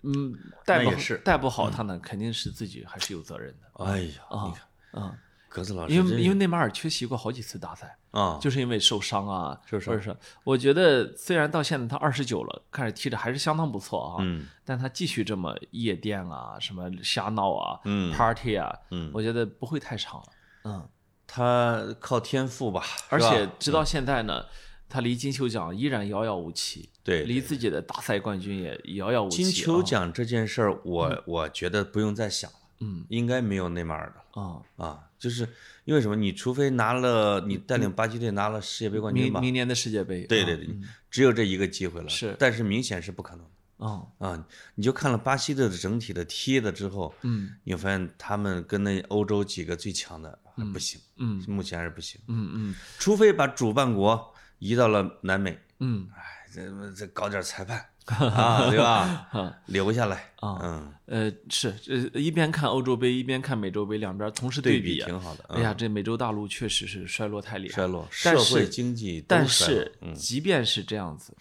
[0.04, 0.34] 嗯，
[0.66, 4.54] 带不那也是带不好他呢，肯定是自己还是有责任的哎呀，你啊
[4.92, 5.18] 看啊，
[5.52, 20.28] 格子老师因为因为内马尔缺席过好几次大赛，啊，就是因为受伤啊，受伤或者是我觉得虽然到现在他二十九了，开始踢着还是相当不错啊，嗯但他继续这么夜店啊，什么瞎闹啊、嗯 party 啊，嗯，我觉得不会太长了，
[20.64, 20.88] 嗯，
[21.28, 24.45] 他靠天赋吧，而且直到现在呢，
[24.88, 34.44] 他离金球奖依然遥遥无期，对离自己的大赛冠军也遥遥无期，金球啊奖这件事儿，我我觉得不用再想了，嗯应该没有内马尔的了。
[34.44, 34.62] 啊。
[34.76, 35.48] 啊，就是
[35.86, 36.16] 因为什么？
[36.16, 40.68] 你除非拿了你带领巴西队拿了世界杯冠军吧，明明年的世界杯，啊对对对，
[41.10, 42.10] 只有这一个机会了。
[42.10, 43.52] 是但是明显是不可能的
[43.84, 44.48] 嗯啊！
[44.76, 52.22] 你就看了巴西队的整体的踢的之后，嗯你会发现他们跟那欧洲几个最强的还不行，嗯目前还是不行。
[52.28, 57.84] 嗯嗯除非把主办国移到了南美，嗯哎，这这搞点裁判
[58.20, 59.28] 啊，对吧？
[59.32, 65.05] 啊留下来啊嗯，呃是呃一边看欧洲杯一边看美洲杯，两边同时对比啊。
[65.05, 65.45] 挺好的。
[65.49, 71.36] 哎呀，这美洲大陆确实是衰落太厉害，衰落，但社会是经济但是嗯即便是这样子，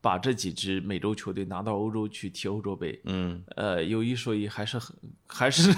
[0.00, 4.94] 把这几支美洲球队拿到欧洲去踢欧洲杯，嗯，呃，有一说一，还是很
[5.26, 5.72] 还是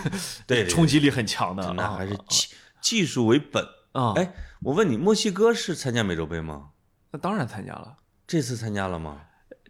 [0.46, 2.48] 对对冲击力很强的啊那还是技
[2.80, 3.64] 技术为本。
[3.92, 4.12] 啊。
[4.16, 6.70] 哎，我问你，墨西哥是参加美洲杯吗？
[7.12, 7.96] 那当然参加了。
[8.26, 9.20] 这次参加了吗？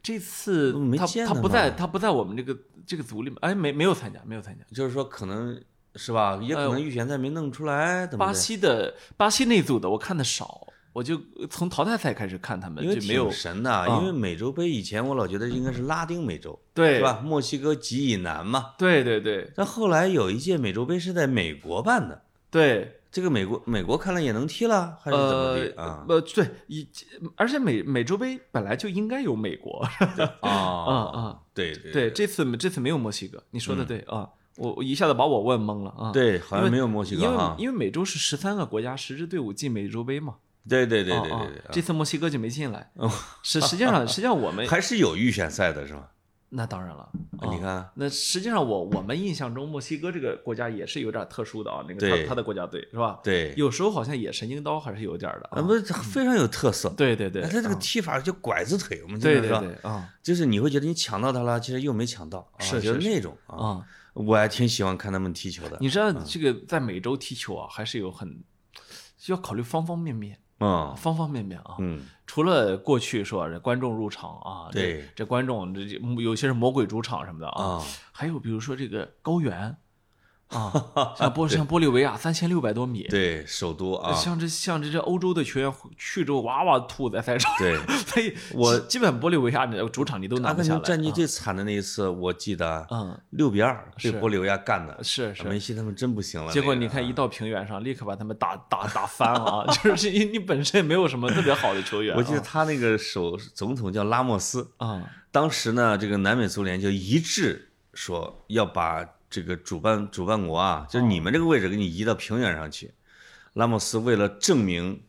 [0.07, 4.65] 这次他没他他不在他不在我们这个这个组里面，哎，没没有参加，没有参加。
[4.73, 5.61] 就是说，可能
[5.97, 8.33] 是吧，也可能预选赛没弄出来，巴？
[8.33, 17.21] 西的巴西那组的我看的少，我就从淘汰赛开始看他们，因为没有挺神的，啊因为美洲杯以前我老觉得应该是拉丁美洲，对是吧？
[17.25, 18.75] 墨西哥及以南嘛。
[18.79, 26.05] 对对对但后来有一届美洲杯是在美国办的，对，这个美国美国看来也能踢了，还是怎么地啊？
[26.07, 26.87] 呃，对，一
[27.35, 29.83] 而且美美洲杯本来就应该有美国，
[30.45, 36.12] 啊啊啊，对对对，这次这次没有墨西哥，你说的对啊，我我一下子把我问懵了啊。
[36.12, 37.45] 对，好像没有墨西哥因为。
[37.57, 40.35] 因为美洲是十三个国家十支队伍进美洲杯嘛，
[40.69, 42.91] 对对对对对对，这次墨西哥就没进来。
[43.43, 46.11] 实实际上实际上我们 还是有预选赛的是吧？
[46.57, 47.03] 那当然了，
[47.39, 53.21] 啊你看，那实际上我我们印象中墨西哥这个国家也是有点特殊的啊，那个他他的国家队是吧？
[53.23, 55.63] 对，有时候好像也神经刀还是有点的啊，啊。
[55.63, 56.89] 不是非常有特色。
[56.97, 63.57] 对对对，哎他这个啊踢法就拐子腿，我们经对对常说，对啊就是你会觉得你抢到他了，其实又没抢到，啊是就是是那种啊。
[63.57, 63.87] 啊！
[64.15, 65.77] 我还挺喜欢看他们踢球的。
[65.79, 68.43] 你知道这个在美洲踢球啊，还是有很
[69.19, 71.77] 需要考虑方方面面，嗯方方面面啊。
[71.81, 75.09] 嗯，除了过去说这观众入场啊，这对。
[75.14, 79.77] 这观众这这有些是魔鬼主场什么的啊，啊，还有比如说这个高原
[80.49, 80.73] 啊，
[81.19, 87.77] 像波像玻利维亚三千六百多米，对，首都啊，像这像这这欧洲的球员去之后哇哇吐在赛场，对。
[88.07, 90.79] 所以我基基本玻利维亚的主场你都拿阿不下来。
[90.81, 96.51] 根廷战绩啊最惨的那一次，我记得嗯，六比二被是玻利维亚干的，是是梅西他们真不行了。
[96.53, 99.67] 结果你看一到平原上，立刻把他们打打打翻了啊！
[99.83, 112.93] 就是你你本身也没有什么特别好的球员啊，我记得他那个首总统叫拉莫斯，啊当时呢，这个南美足联就一致说要把这个主办主办国啊，就是你们这个位置给你移到平原上去。
[113.55, 115.03] 拉莫斯为了证明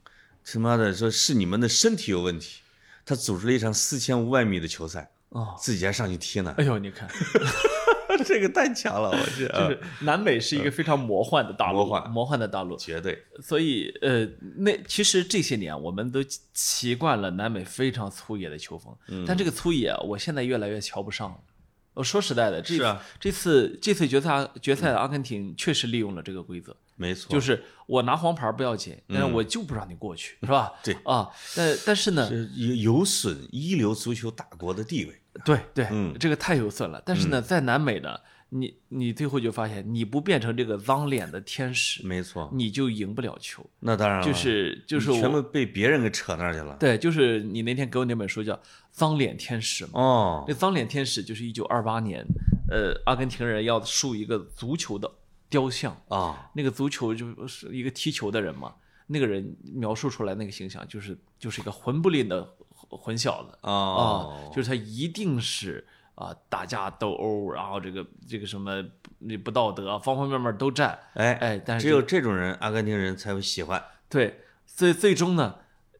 [0.45, 2.61] 他妈的说是你们的身体有问题，
[3.05, 5.53] 他组织了一场四千五百米的球赛，啊！
[5.59, 6.53] 自己还上去踢呢。
[6.57, 7.09] 哎呦，你看，
[8.25, 12.77] 这个太强了，我去， 就是南美是一个非常魔幻的大陆，魔幻魔幻的大陆。
[12.77, 21.37] 绝对所以呃，那其实这些年我们都习惯了南美非常粗野的球风，嗯但这个粗野啊，我现在越来越瞧不上了。
[21.97, 22.77] 我说实在的，这
[23.19, 30.73] 这次这次决赛决赛，阿根廷确实利用了这个规则，没错，就是我拿黄牌不要紧，但是我就不让你过去，是吧？
[30.75, 35.21] 嗯对啊，但但是呢，是有有损一流足球大国的地位。
[35.43, 37.01] 对对，嗯这个太有损了。
[37.03, 38.19] 但是呢，在南美呢，
[38.49, 43.65] 你你最后就发现，你不变成这个脏脸的天使，没错，你就赢不了球。
[43.79, 46.77] 那当然了，就是就是全部被别人给扯那儿去了。
[46.79, 48.53] 对，就是你那天给我那本书叫
[48.89, 49.99] 《脏脸天使》嘛。
[49.99, 52.25] 哦那，脏脸天使就是一九二八年，
[52.69, 55.11] 呃，阿根廷人要竖一个足球的
[55.49, 58.75] 雕像，啊，那个足球就是一个踢球的人嘛，
[59.07, 65.85] 那个人描述出来那个形象就是就是一个混不吝的混混小子哦啊，就是他一定是
[66.17, 68.83] 啊打架斗殴，然后这个这个什么
[69.19, 73.83] 不不道德，方方面面都占，哎哎，但是只有这种人，阿根廷人才会喜欢。
[74.09, 75.55] 对，最最终呢，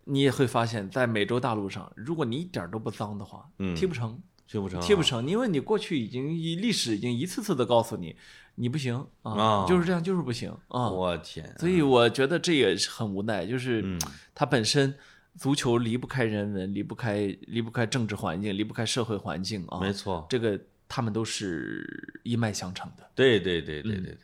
[0.06, 8.16] 你也会发现，在美洲大陆上，如果你一点儿都不脏的话，嗯踢不成，踢不成啊，踢不成，因为你过去已经以历史已经一次次的告诉你，
[8.56, 10.90] 你不行啊，啊就是这样，就是不行啊。
[10.90, 14.02] 我天，所以我觉得这也是很无奈，就是嗯
[14.34, 14.98] 它本身
[15.38, 19.80] 足球离不开人文，离不开离不开政治环境，离不开社会环境啊。
[19.80, 23.08] 没错，这个他们都是一脉相承的。
[23.14, 24.18] 对对对对嗯对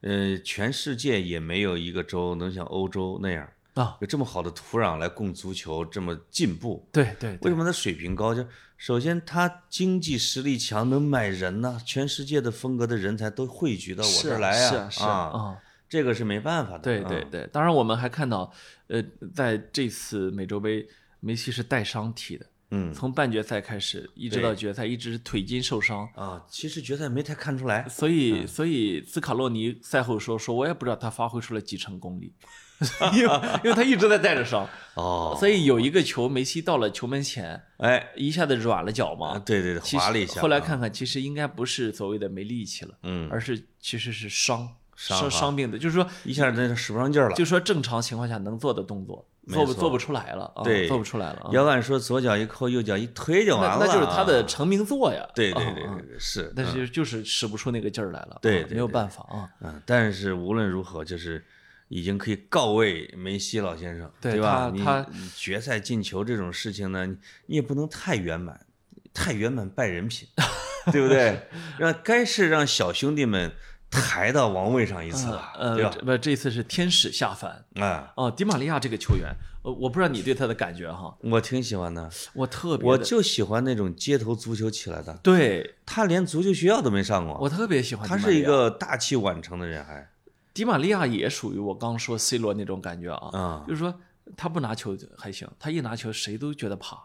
[0.00, 6.88] 对，呃，全世界也没有一个州能像欧洲那样啊，有这么好的土壤来供足球这么进步。
[6.90, 8.34] 对对对，为什么它水平高？
[8.34, 8.44] 就
[8.76, 15.58] 首先它经济实力强，能买人呢、全世界的风格的人才都汇聚到我这儿来是啊是啊啊，啊。
[15.88, 16.78] 这个是没办法的。
[16.78, 18.52] 啊对对对，当然我们还看到，
[18.88, 19.02] 呃，
[19.34, 20.86] 在这次美洲杯，
[21.20, 27.88] 梅西是带伤踢的，嗯从半决赛开始一直到决赛，一直是腿筋受伤，啊，其实决赛没太看出来。
[27.88, 32.32] 所以所以斯卡洛尼赛后说说，我也不知道他发挥出了几成功力，
[33.14, 40.42] 因为因为他一直在带着伤，哦，所以有一个球梅西到了球门前，哎，一下子软了脚啊嘛，对对对，其滑了一下。
[40.42, 47.36] 后来看看，其实应该不是所谓的没力气了，嗯，而是其实是伤伤伤伤病的，就是说一下那使不上劲儿了。
[47.36, 51.50] 就是说正常情况下能做的动作，做不做不出来了啊，对做不出来了啊。
[51.52, 53.78] 要按说左脚一扣，右脚一推就完了。
[53.78, 55.24] 那那就是他的啊成名作呀。
[55.34, 56.52] 对对对是。
[56.56, 59.48] 但是就是使不出那个劲儿来了，对没有办法啊。
[59.60, 61.44] 嗯，但是无论如何，就是
[61.88, 64.70] 已经可以告慰梅西老先生，对吧？
[64.72, 67.16] 你他他决赛进球这种事情呢，你
[67.46, 68.66] 你也不能太圆满，
[69.12, 70.26] 太圆满败人品，
[70.90, 71.46] 对不对？
[71.78, 73.52] 让该是让小兄弟们
[74.00, 78.30] 抬到王位上一次吧，对呃，不，这次是天使下凡啊，哦。
[78.30, 79.30] 迪玛利亚这个球员，
[79.62, 85.14] 呃，我不知道你对他的感觉哈，我挺喜欢的，我特别我就喜欢那种街头足球起来的。
[85.22, 88.46] 对他连足球学校都没上过，我特别喜欢他是一。
[88.46, 90.08] 个大器晚成的人，还
[90.54, 93.92] 迪玛利亚也属于我刚说 C 罗那种感觉啊，啊就是说
[94.36, 96.96] 他不拿球还行，他一拿球谁都觉得怕，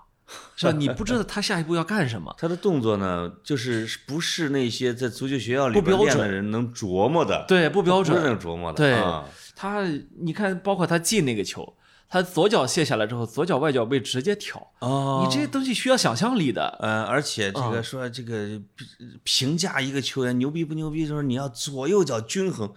[0.56, 0.72] 是吧？
[0.72, 2.34] 你不知道他下一步要干什么。
[2.38, 8.40] 他的动作呢，就是不是那些在足球学校里边不标准练的人能琢磨的，对，不标不是那准。
[8.40, 9.88] 种琢磨的，对啊他他
[10.20, 11.76] 你看，包括他进那个球，
[12.10, 16.78] 他左脚卸下来之后，左脚外脚背直接挑，哦你这些东西需要想象力的。
[16.82, 18.60] 呃，而且这啊个说这个
[19.24, 22.74] 评价一个球员牛逼不牛逼，就是你要左右脚均衡，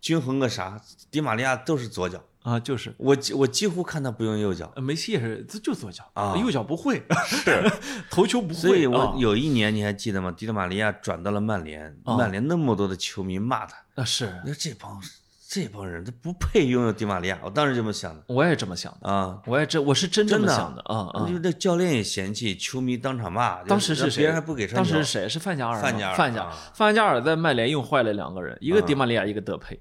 [0.00, 0.80] 均衡个啥？
[1.10, 7.64] 迪玛利亚都是左脚，啊，就是我几我几乎看他不用右脚，呃梅西也是，这就左脚啊右脚不会，是
[8.10, 8.54] 头球不会。
[8.54, 10.30] 所以我啊有一年你还记得吗？
[10.30, 15.00] 迪玛利亚转到了曼联，啊曼联那么多的球迷骂他，啊是，你说这帮
[15.48, 19.40] 这帮人他不配拥有迪玛利亚，我当时这么想的我也这么想的，啊。
[19.46, 21.38] 我也这我是真这么想的啊啊就。
[21.38, 23.62] 那教练也嫌弃，球迷当场骂。
[23.62, 24.18] 当时是谁？
[24.18, 24.66] 别人还不给。
[24.66, 25.26] 当时是谁？
[25.28, 25.80] 是范加尔。
[25.80, 29.80] 范加尔范加啊范加尔在曼联用坏了两个人，一个迪玛利亚，一个德佩。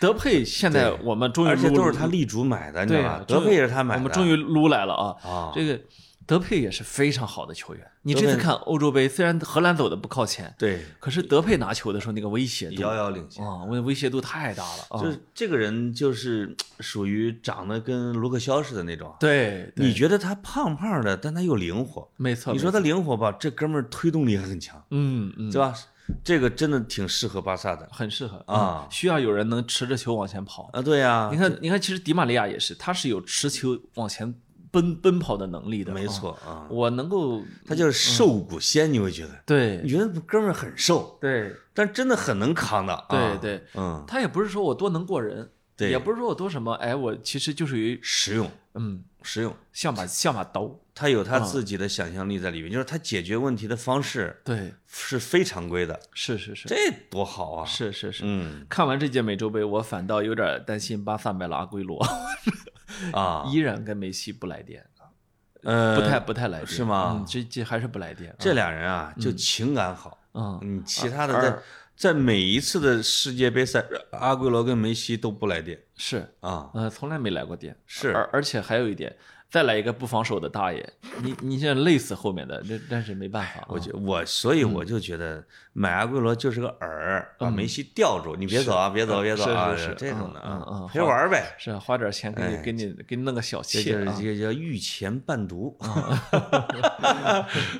[0.00, 3.24] 德佩现在我们终于而且都是他力主买的，你知对道吧？
[3.28, 4.00] 德佩也是他买的。
[4.00, 5.16] 我们终于撸来了啊！
[5.22, 5.78] 啊，这个
[6.26, 7.86] 德佩也是非常好的球员。
[8.02, 13.46] 你这次看欧洲杯，虽然荷兰走的不靠前，对可是德佩拿球的时候那个威胁度遥遥领先。
[13.46, 15.02] 啊，威威胁度太大了啊！
[15.02, 19.14] 就是这个人就是属于长得跟卢克肖似的那种。
[19.20, 22.08] 对，对你觉得他胖胖的，但他又灵活。
[22.16, 22.54] 没错。
[22.54, 25.74] 你说他灵活吧，这哥们儿推动力还很强，嗯嗯，对吧？
[26.24, 30.70] 这个真的挺适合巴萨的很适合啊嗯需要有人能持着球往前跑。
[30.72, 30.82] 啊。
[30.82, 34.34] 对呀你，看，你看，其实迪玛利亚也是，他是有持球往前
[34.70, 35.92] 奔奔跑的能力的。
[35.92, 43.04] 啊，没错啊，我能够他就是瘦骨仙，你会觉得，对你觉得哥们儿很瘦，对但真的很能扛的。
[43.08, 50.70] 对啊对，嗯，他也不是说我多能过人，对也不是说我多什么，哎，我其实就属于实用嗯，实用，像把像把刀。
[51.00, 56.76] 他有啊他自己的想象力在里面，就是他解决问题的方式对，是非常规的，是是是这
[57.08, 57.64] 多好啊！
[57.64, 58.22] 是是是。
[58.26, 61.98] 嗯看完这届美洲杯，我反倒有点担心巴萨买了阿圭罗，
[63.14, 64.84] 啊， 依然跟梅西不来电，
[65.62, 68.36] 呃，不太不太来电，是吗嗯这这还是不来电。
[68.38, 71.58] 这俩人啊，就情感好，嗯，嗯，其他的在
[71.96, 73.82] 在每一次的世界杯赛，
[74.12, 77.74] 阿圭罗跟梅西都不来电是，啊，呃，从来没来过电。
[77.86, 79.16] 是而而且还有一点，
[79.50, 80.88] 再来一个不防守的大爷，
[81.22, 85.42] 你你现在累死后面的，这但是没办法，我觉我所以我就觉得
[85.72, 92.62] 买阿圭罗就是个饵，把梅西吊住，你别走啊，别走，别走啊，嗯是这种的嗯嗯嗯啊，陪玩呗，是啊花点钱给你哎。
[92.62, 94.14] 给你给你弄个小妾这就是啊。
[94.16, 95.76] 这个叫御前伴读，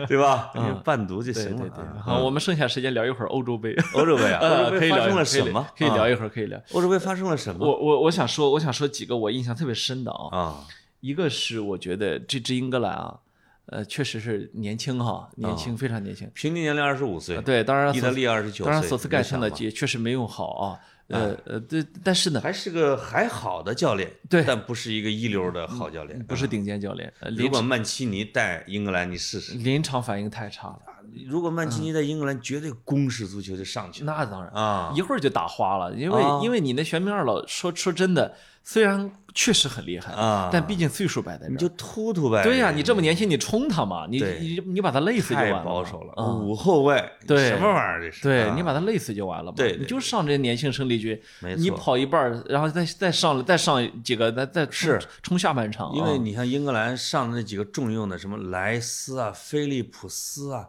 [0.09, 0.51] 对吧？
[0.85, 1.71] 伴读就行了。
[2.05, 3.77] 好，我们剩下时间聊一会儿欧洲杯。
[3.95, 5.65] 欧洲杯啊， 欧呃洲杯发生了什么？
[5.79, 6.09] 可以聊啊。
[6.09, 6.61] 一会儿，可以聊。
[6.73, 7.65] 欧洲杯发生了什么？
[7.65, 10.37] 我我我想说，我想说几个我印象特别深的啊。
[10.37, 10.65] 啊，
[11.01, 13.19] 一个是我觉得这支英格兰啊，
[13.67, 16.31] 呃，确实是年轻哈，年轻非常年轻。
[16.35, 20.79] 平均年龄二十五岁，对，当然意大利二十九岁，当然索斯盖特呢也确实没用好啊。
[21.09, 26.25] 呃呃，对，但是呢，还是个还好的教练，对但不是一个一流的好教练。
[26.25, 29.55] 不是顶尖教练，如果曼奇尼带英格兰，你试试。
[29.55, 30.83] 临场反应太差了。
[31.29, 34.93] 如果曼奇尼在英格兰，绝对攻势足球就上去了那当然，啊！
[34.95, 41.51] 一会儿就打花了，因为啊因为你那玄冥二老说说真的，虽然确实很厉害啊但毕竟岁数摆在那儿。
[41.51, 42.43] 你就突突呗。
[42.43, 45.65] 对呀，你这么年轻，你冲他嘛，你你你把他累死就完太。
[45.65, 48.23] 保守了，嗯五后卫，对什么玩意儿这是？
[48.23, 49.55] 对啊你把他累死就完了嘛。
[49.57, 51.21] 对对你就上这些年轻生力军，
[51.57, 55.93] 你跑一半儿，然后再再上再上几个，再再冲是冲下半场啊。
[55.95, 60.67] 因为你像英格兰上的那几个重用的，什么莱斯啊、菲利普斯啊，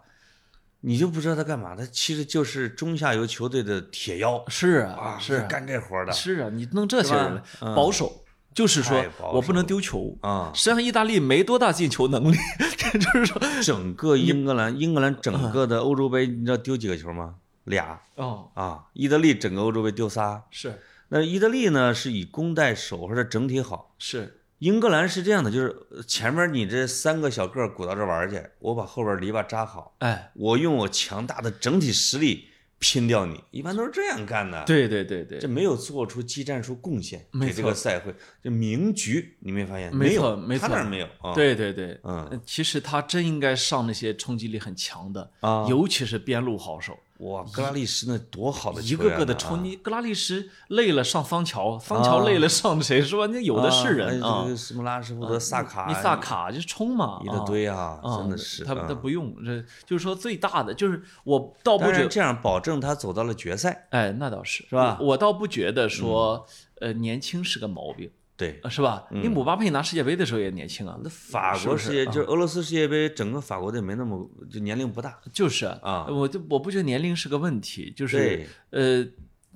[0.81, 8.23] 你就不知道他干嘛，他其实就是中下游球队的铁腰是啊啊，是啊干这活的是啊，你弄这些人保守，
[8.53, 10.17] 就是说太保我不能丢球。
[10.21, 10.51] 啊。
[10.53, 12.35] 实际上，意大利没多大进球能力，
[12.77, 17.35] 这就是说，整个英格兰，英格兰整个的欧洲杯，你知道丢几个球吗？
[17.65, 18.85] 俩哦，啊！
[18.93, 20.43] 意大利整个欧洲杯丢仨。
[20.49, 32.45] 是那意大利呢是以攻代守或者整体好，是，英格兰是这样的，就是呃前面你这三个小个儿鼓捣着玩儿去，我把后边篱笆扎好，哎，我用我强大的整体实力
[32.77, 34.63] 拼掉你，一般都是这样干的。
[34.65, 39.95] 对对对对这，没有做出技战术贡献没给这个赛会，这名局你没发现？
[39.95, 49.63] 没错有，没错他那儿没有啊。，对对对，嗯呃其实他真应该上那些冲击力很强的，啊，尤其是边路好手，哇，格拉利什那多好的一个个的冲。
[49.63, 49.75] 你。
[49.77, 53.25] 格拉利什累了上桑乔，桑啊乔累了上谁是吧？
[53.27, 54.19] 那有的是人
[54.57, 58.63] 什么拉什福德、萨卡，你萨卡就冲嘛，一大堆啊，啊，真的是。
[58.63, 66.45] 他他嗯不用，这就是说最大的就是我倒不觉这样保证他走到了决赛，哎，那倒是是吧我倒不觉得说，
[66.79, 68.11] 呃，年轻是个毛病，
[68.41, 68.59] 对。
[68.63, 69.05] 呃是吧？
[69.11, 79.07] 你姆巴佩拿世界杯的时候也年轻啊，那法国世界啊就是俄罗斯世界杯，整个法国队没那么就年龄不大就是啊我就我不觉得年龄是个问题，就是对呃，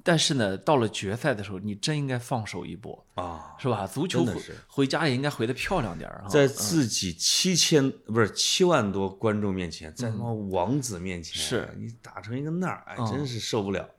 [0.04, 3.88] 但是呢，到了决赛的时候，你真应该放手一搏，啊，是吧？
[3.88, 4.24] 足球
[4.68, 6.30] 回家也应该回得漂亮点儿哈。
[6.30, 13.90] 在自己七千不是七万多观众面前，在他妈王子面前，是你打成一个那儿，哎，嗯真是受不了。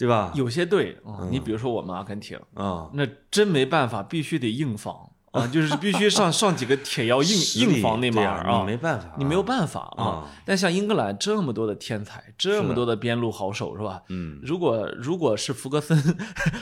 [0.00, 0.32] 对吧？
[0.34, 10.30] 有些队啊，你比如说我们阿根廷，啊，那真没办法，必须得硬防 啊，就是必须上上几个铁腰硬硬防内马对啊，尔啊你，没办法，你没有办法啊啊。
[10.46, 14.02] 但像英格兰这么多的天才，这么多的边路好手，是吧？
[14.08, 15.96] 嗯如果如果是福格森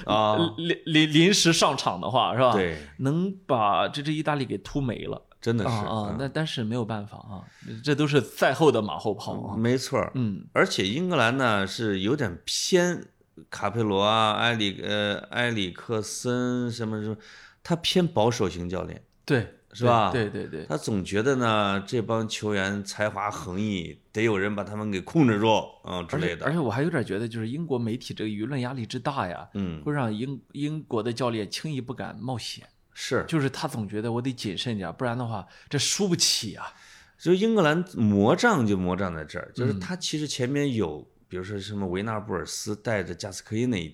[0.05, 7.41] 啊， 临临临时上场的话，是吧？，对，能把这支意大利给突没了真的是啊那但是没有办法啊，
[7.85, 9.57] 这都是赛后的马后炮啊。
[9.57, 10.11] 没错儿。
[10.15, 13.07] 嗯，而且英格兰呢是有点偏
[13.51, 17.17] 卡佩罗啊、埃里呃埃里克森什么什么，
[17.63, 25.47] 他偏保守型教练，对，是吧对对对，他总觉得呢这帮球员才华横溢，得有人把他们给控制住
[25.85, 26.39] 嗯、之类的。
[26.39, 36.73] 且而且我还有点觉得，就是英国媒体这个舆论压力之大呀，嗯，会让英英国的教练轻易不敢冒险，是，就是他总觉得我得谨慎点，不然的话这输不起啊。
[37.19, 43.93] 就英格兰魔障就魔障在这儿，嗯就是他其实前面有，比如说什么维纳布尔斯带着加斯科伊内，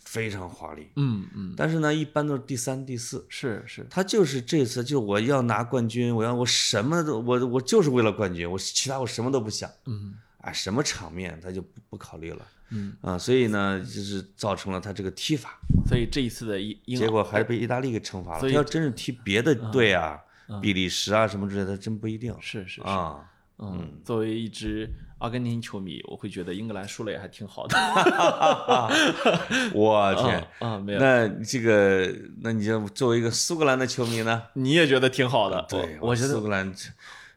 [0.00, 3.24] 非常华丽，嗯嗯，但是呢一般都是第三、第四。
[3.28, 15.58] 是是，他就是这次就我要拿冠军，我要我什么都我我就是为了冠军，我其他我什么都不想，嗯啊，什么场面他就不不考虑了，嗯，啊，所以呢就是造成了他这个踢法，
[15.88, 18.40] 所以这一次的英英结果还是被意大利给惩罚了。
[18.40, 20.20] 他要真是踢别的队啊，
[20.60, 23.30] 比利时啊什么之类的，真不一定是是是，啊。
[23.56, 24.90] 嗯，作为一支
[25.24, 27.74] 阿根廷球迷，我会觉得英格兰输了也还挺好的。
[29.72, 34.42] 我天啊，啊，没有，那这个那你就作为一个苏格兰的球迷呢？
[34.52, 35.64] 你也觉得挺好的。
[35.66, 36.74] 对，我我觉得苏格兰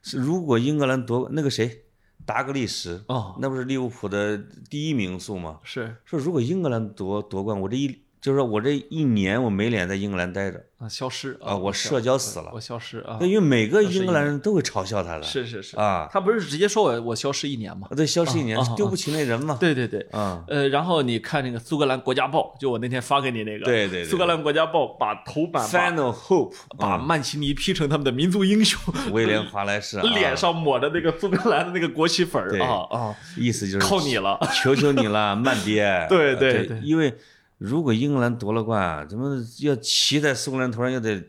[0.02, 1.84] 是如果英格兰夺那个谁
[2.26, 4.36] 达格利什，哦，那不是利物浦的
[4.68, 5.60] 第一名宿吗？
[5.62, 12.60] 是说如果英格兰夺夺冠，我这一就是说我这一年我没脸在英格兰待着啊，消失啊，我社交死了我。
[12.60, 17.88] 消失啊，因为每个英格兰人都会嘲笑他的，是是是，啊，他不是直接说我我消失一年吗？
[17.96, 28.80] 对，消失一年丢不起那人嘛，对对对，啊，呃，然后你看那个苏格兰国家报，就我那天发给你那个，对对对苏格兰国家报把头版把，Final Hope，把曼奇尼 P 成他们的民族英雄，
[29.12, 36.06] 威廉华莱士 啊脸上抹着那个苏格兰的那个国旗粉儿啊啊，意思就是靠你了，求求你了， 曼爹。
[36.08, 37.12] 对对对因为
[37.58, 41.22] 如果英格兰夺了冠，怎么要骑在苏格兰头上，又得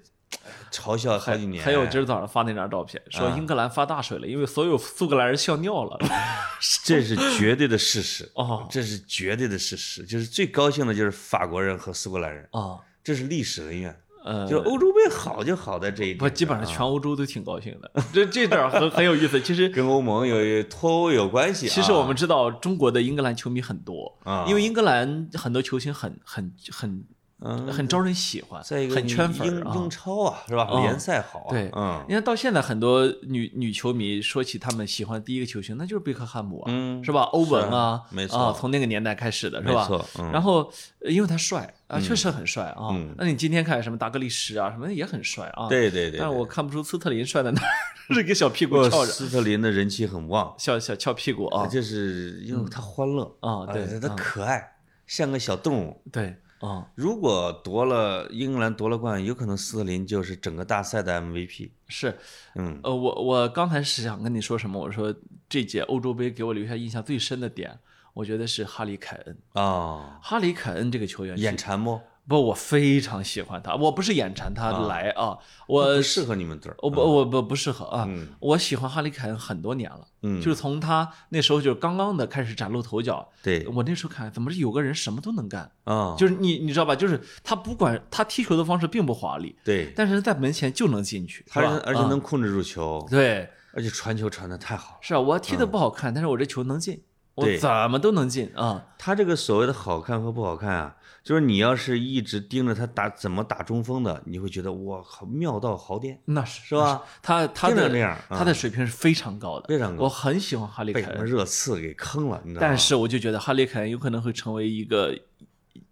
[0.72, 1.64] 嘲笑好几年。
[1.64, 5.98] 还有今儿早上发那张照片，说啊英格兰发大水了，因为所有苏格兰人笑尿了。
[6.86, 10.04] 这是绝对的事实，哦这是绝对的事实。
[10.04, 14.00] 就是最高兴的就是法国人和苏格兰人，啊，这是历史恩怨。
[14.24, 17.92] 呃，就是欧洲杯好就好在这一点，不，基本上啊全欧洲都挺高兴的。
[18.14, 19.40] 这这点很很有意思。
[19.42, 21.70] 其实跟欧盟有脱欧有关系啊。
[21.70, 27.04] 其实我们知道中国的英格兰球迷很多，啊因为英格兰很多球星很很很
[27.42, 29.74] 嗯，很招人喜欢，在一个很圈粉啊。
[29.76, 30.64] 英超啊，是吧？
[30.70, 37.22] 啊联赛好啊，对嗯你看到现在很多女女球迷说起他们喜欢第一个球星，那就是贝克汉姆啊，嗯，是吧？
[37.32, 39.82] 欧文啊，没错啊，从那个年代开始的是吧？
[39.82, 40.70] 没错，嗯然后
[41.00, 43.16] 呃因为他帅啊，确实很帅啊嗯。
[43.18, 45.70] 那你今天看什么达格利什啊，什么也很帅啊。。
[45.70, 47.68] 对对对，但是我看不出斯特林帅在哪儿，
[48.14, 53.66] 是个小屁股翘着，斯特林的人气很旺，小小翘屁股啊就是因为他欢乐啊！
[53.72, 54.74] 对哎他啊可爱，
[55.08, 56.02] 像个小动物。
[56.12, 61.72] 对啊，如果夺了英格兰夺了冠，有可能斯特林就是整个大赛的 MVP。
[61.88, 62.18] 是
[62.56, 64.80] 嗯呃，我我刚才是想跟你说什么？
[64.80, 65.16] 我说
[65.48, 67.80] 这届欧洲杯给我留下印象最深的点，
[68.14, 69.38] 我觉得是哈里凯恩。
[69.54, 72.00] 啊，哈里凯恩这个球员眼馋不？
[72.30, 73.76] 不，我非常喜欢他。
[73.76, 75.36] 我不是眼馋他来啊，
[75.68, 76.76] 我不适合你们队儿。
[76.80, 78.06] 我不我不不适合啊。
[78.08, 83.28] 嗯我喜欢哈里凯恩很多年了，嗯，就是从他那时候就是刚刚的开始崭露头角。
[83.42, 86.96] 对我那时候看怎么是有个人什么都能干，啊，就是你你知道吧？
[86.96, 94.98] 就是他不管他踢球的方式并不华丽，对，但是在门前就能进去，他而且能控制住球，对，而且传球传的太好了。
[95.02, 97.02] 是啊，我踢的不好看，但是我这球能进，
[97.36, 98.86] 我怎么都能进啊。
[98.98, 107.04] 他这个所谓的好看和不好看啊，就是你要是一直盯着他打怎么打中锋的，你会觉得我靠妙到毫巅，那是是吧？
[107.22, 112.68] 他他的他的水平是非常高的，非常高我很喜欢哈利凯恩，热刺给坑了，你知道吗？
[112.68, 115.18] 但是我就觉得哈利凯恩有可能会成为一个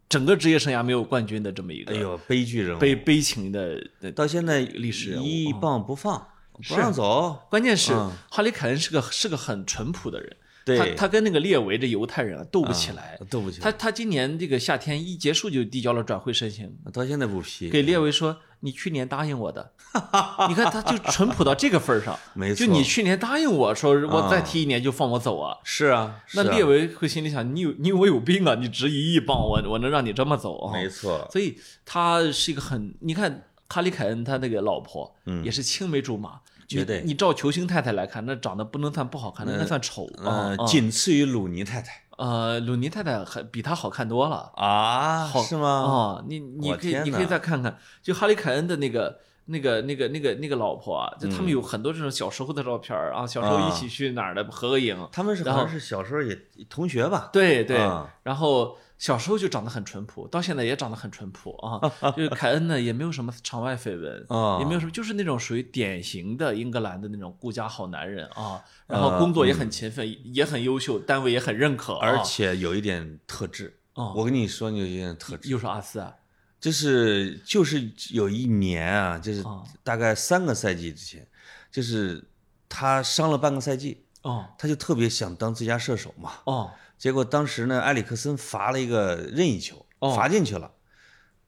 [0.10, 4.12] 整个职业生涯没有冠军的这么一个哎呦，悲剧人物，悲悲情的的。
[4.12, 6.26] 到现在历史一啊棒不放，
[6.70, 7.42] 不让走。
[7.50, 10.36] 关键是嗯哈利凯恩是个是个很淳朴的人，
[10.68, 13.18] 对他他跟那个列维这犹太人啊斗不起来。
[13.30, 19.72] 斗不起来，他他今年这个夏天一结束就递交了转会申请，到现在不批，给列维说：“你去年答应我的，
[20.50, 22.18] 你看他就淳朴到这个份儿上。
[22.36, 25.58] 没错，就你去年答应我说，我再踢一年就放我走啊。
[25.64, 28.56] 是啊，那列维会心里想：你有你我有病啊？
[28.56, 30.74] 你值一亿镑，我我能让你这么走啊？
[30.74, 36.40] 没错，所以他是一个很，你看哈里凯恩他那个老婆，也是青梅竹马。
[36.68, 42.04] 嗯绝对你，你照球星太太来看，那长得不能算不好看，那应该算丑啊仅次于鲁尼太太。
[42.18, 44.52] 呃，鲁尼太太还比她好看多了。
[44.56, 45.68] 啊，好是吗？
[45.70, 55.08] 哦，你你可以你可以再看看，就哈利凯恩的那个那个那个那个那个老婆啊，就他嗯们有很多这种小时候的照片儿啊，小时候一起去哪儿的合个影。
[55.12, 56.38] 他们是好像是小时候也
[56.70, 57.30] 同学吧？
[57.34, 61.80] 对对啊，然后小时候就长得很淳朴，到现在也长得很淳朴啊。
[62.16, 68.62] 就是凯恩呢，也没有什么场外绯闻，啊也没有什么，就是那种属于典型的英格兰的那种顾家好男人啊。
[68.88, 72.08] 然后工作也很勤奋，也很优秀，单位也很认可啊。
[72.08, 73.80] 而且有一点特质。
[73.94, 76.14] 哦我跟你说，你有一点特质，又是阿斯啊，
[76.60, 81.28] 就是就是有一年啊，就是啊大概三个赛季之前，
[81.72, 82.28] 就是
[82.68, 86.34] 他伤了半个赛季，哦他就特别想当最佳射手嘛。
[86.46, 90.72] 哦结果当时呢，埃里克森罚了一个任意球，哦罚进去了。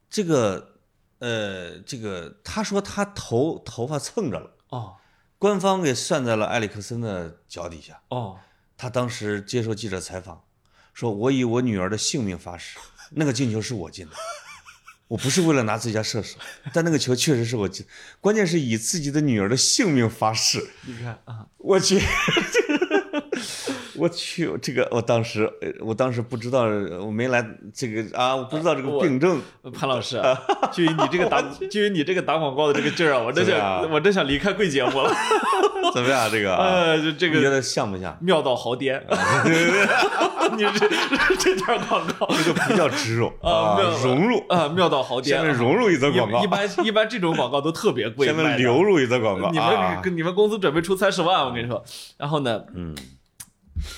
[0.10, 0.80] 这个
[1.18, 4.95] 呃，这个他说他头头发蹭着了，哦
[5.39, 7.99] 官方给算在了埃里克森的脚底下。
[8.10, 8.38] 哦，
[8.78, 10.43] 他当时接受记者采访，
[10.93, 12.78] 说：“我以我女儿的性命发誓，
[13.12, 14.12] 那个进球是我进的，
[15.10, 16.38] 我不是为了拿最佳射手，
[16.74, 17.70] 但那个球确实是我。
[18.22, 21.99] 关键是以自己的女儿的性命发誓，你看啊，我去，
[24.00, 26.64] 我去，这个我当时，呃我当时不知道，
[27.02, 29.41] 我没来这个啊，我不知道这个病症。
[29.74, 30.39] 潘老师啊，
[30.72, 35.12] 就以你这个打， 就以你这个打广告的这个劲儿啊，我真想，我真想离开贵节目了。
[35.93, 36.30] 怎么样？
[36.32, 38.18] 这个啊， 呃，就这个你觉得像不像？
[38.22, 39.02] 妙到豪颠，
[40.56, 44.43] 你这这点广告这个比较植入啊，妙融入。
[44.50, 45.43] 啊，妙到豪颠下。
[45.43, 49.50] 面融入一则广告一，般一般这种广告都特别贵，下卖的面流入一则广告。
[49.52, 51.84] 你啊们跟你们公司准备出三十万，我跟你说。
[52.18, 52.95] 然后呢，嗯，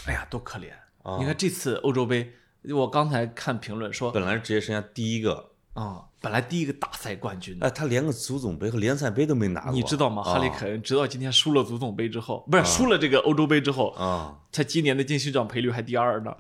[0.06, 0.72] 哎呀，多可怜！
[1.04, 2.34] 啊你看这次欧洲杯，
[2.70, 9.72] 我刚才看评论说，本来是职业生涯第一个，啊，本来第一个大赛冠军呢哎，他连个足总杯和联赛杯都没拿过。
[9.72, 10.22] 你知道吗？
[10.24, 16.32] 啊哈里凯恩直到今天输了足总杯之后，不是输了这个欧洲杯之后，啊，他今年的金靴奖赔率还第二呢。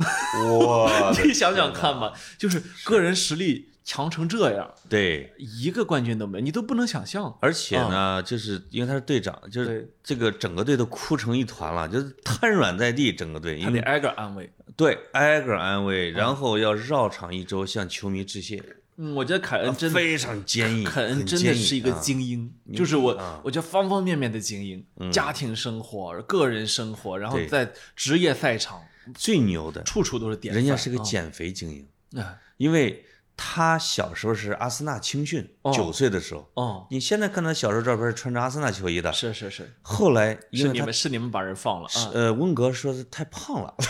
[0.59, 7.35] 哇 你想想看吧，就是个人实力强成这样，对，一个冠军都没有，你都不能想象。
[7.41, 14.47] 而且呢，就是因为他是队长，就是这个整个队都哭成一团了，就是瘫软在地，整个队，因为他得挨个安慰。
[14.77, 18.63] 对挨个安慰，然后要绕场一周向球迷致谢，
[19.03, 28.79] 嗯，我觉得凯恩真的，非常坚毅，凯恩真的是一个啊精英，就是我啊，我觉得方方面面的精英，家庭生活、个人生活，然后在职业赛场，
[29.15, 30.63] 最牛的，处处都是典范。
[30.63, 33.03] 人家是个啊减肥精英，啊因为
[33.35, 42.11] 他小时候是阿森纳青训，哦九岁的时候，哦，你现在看他小时候照片穿着阿森纳球衣的，是是是，后来因是你们是你们把人放了啊。
[42.13, 43.73] 呃，温格说是太胖了。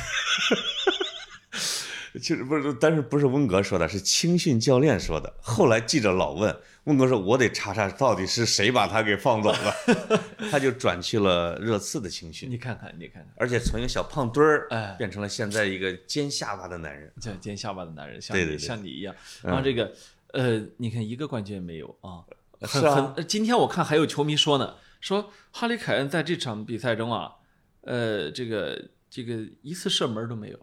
[2.19, 5.33] 其实不是，但是不是温格说的，是青训教练说的。
[5.41, 6.55] 后来记者老问
[6.85, 9.73] 温格说：“我得查查到底是谁把他给放走了。
[10.49, 17.11] ”他就转去了热刺的青训，你看看，你看看，而且从一个小胖墩儿，哎变成了现在一个尖下巴的男人。
[17.21, 19.15] 这尖下巴的男人，像你对对对像你一样。
[19.43, 19.93] 然后这个
[20.33, 22.25] 呃，你看一个冠军也没有啊，
[22.61, 27.35] 很是啊今天我看还有球迷说呢，说哈里凯恩在这场比赛中啊，
[27.81, 30.59] 呃，这个这个一次射门都没有，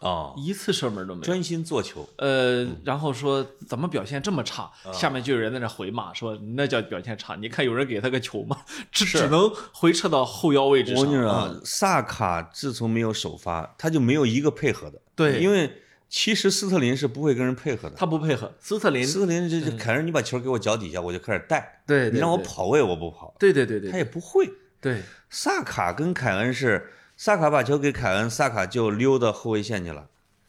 [0.00, 1.24] 哦，一次射门都没有。
[1.24, 2.08] 专心做球。
[2.18, 4.64] 呃，然后说怎么表现这么差？
[4.84, 7.34] 啊下面就有人在那回骂说那叫表现差。
[7.36, 8.58] 你看有人给他个球吗？
[8.92, 11.04] 只只能回撤到后腰位置上。
[11.04, 15.00] 我跟你说啊啊，萨卡自从没有首发，他就没有一个配合的。
[15.14, 15.72] 对因为
[16.08, 17.96] 其实斯特林是不会跟人配合的。
[17.96, 21.82] 他不配合，斯特林，斯特林这这凯恩，你把球给我脚底下，我就开始带。
[21.86, 24.48] 对，你让我，跑位我不跑，对对对对他也不会。
[24.80, 30.08] 对，萨卡跟凯恩是，萨卡把球给凯恩，萨卡就溜到后卫线去了。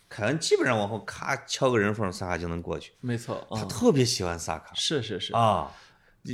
[0.09, 2.93] 凯恩基本上往后咔敲个人缝，萨卡就能过去。
[3.01, 5.71] 没错，他嗯，特别喜欢萨卡是是是，啊，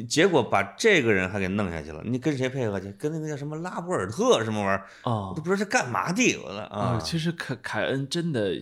[0.10, 2.02] 结果把这个人还给弄下去了。
[2.04, 2.92] 你跟谁配合去？
[2.94, 4.88] 跟那个叫什么拉波尔特什么玩意儿？
[5.04, 6.36] 啊我都不知道是干嘛的。
[6.38, 8.56] 我了啊，啊，其实凯凯恩真的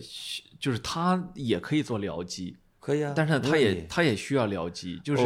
[0.58, 5.22] 就是他也可以做僚机，可以啊，但是他也他也需要僚机，就是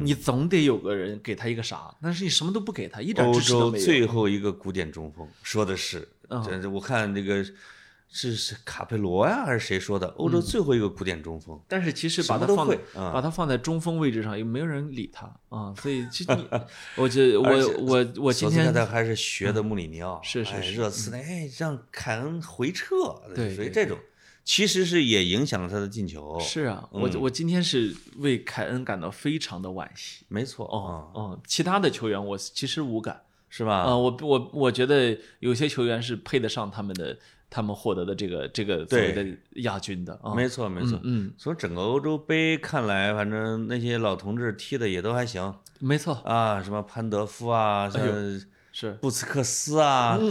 [0.00, 3.84] 你总得有个人给他一个啥，但是你什么都不给他，一点支持都没有。
[3.84, 6.42] 欧洲最后一个古典中锋，说的是，嗯。
[6.42, 7.44] 这这我看这个
[8.08, 10.06] 是是卡佩罗呀，还是谁说的？
[10.16, 16.48] 欧洲最后一个古典中锋，但是其实把他放把他放在中锋位置上，又没有人理他啊，所以其实你，
[16.96, 17.50] 我觉我
[17.80, 23.20] 我我今天特还是学的穆里尼奥，哎是是是热刺的，哎，让凯恩回撤，
[23.54, 23.98] 属于这种，
[24.44, 30.24] 其实是也影响了他的进球，是啊，我嗯我今天是为凯恩感到非常的惋惜。
[30.28, 33.78] 没错，哦啊，哦，其他的球员我其实无感是吧？
[33.78, 37.16] 啊，我我我觉得有些球员是配得上他们的
[37.48, 39.26] 他们获得的这个这个所谓的
[39.62, 40.34] 亚军的啊。
[40.34, 48.02] 没错没错，嗯，从整个欧洲杯看来，反正那些老同志踢的也都还行没错，啊，什么潘德夫啊，像
[48.72, 50.30] 是布斯克斯啊，嗯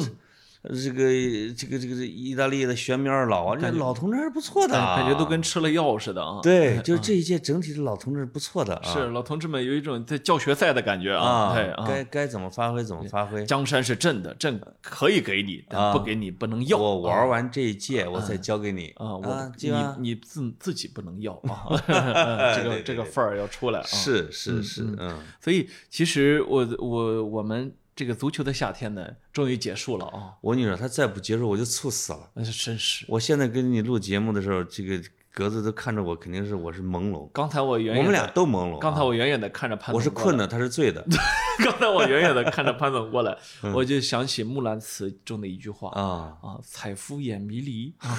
[0.63, 1.09] 这个
[1.53, 6.39] 这个这个意大利的玄米二老啊，这老同志还是不错的啊，感觉都跟吃了药似的啊。
[6.41, 13.45] 对，就是这一届整体的老同志不错的啊，是老同志们有一种在教学赛的感觉啊，对，该该怎么发挥怎么发挥。
[13.45, 16.77] 江山是朕的，朕可以给你，但不给你不能要。
[16.77, 21.67] 我玩完这一届，我再交给你啊，我你你自自己不能要啊，
[22.55, 23.83] 这个这个范儿要出来。
[23.83, 27.73] 是是是，嗯，所以其实我我我们。
[27.95, 30.33] 这个足球的夏天呢，终于结束了啊！
[30.41, 32.29] 我跟你说，他再不结束，我就猝死了。
[32.33, 33.05] 那是真实。
[33.07, 34.99] 我现在跟你录节目的时候，这个
[35.31, 37.27] 格子都看着我，肯定是我是朦胧。
[37.31, 38.79] 刚才我远远，我们俩都朦胧。
[38.79, 41.05] 刚才我远远的看着潘总，我是困的，他是醉的。
[41.63, 43.37] 刚才我远远的看着潘总过来，
[43.75, 48.17] 我就想起《木兰辞》中的一句话啊啊，采夫眼迷离啊，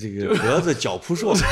[0.00, 1.34] 这个格子脚扑朔。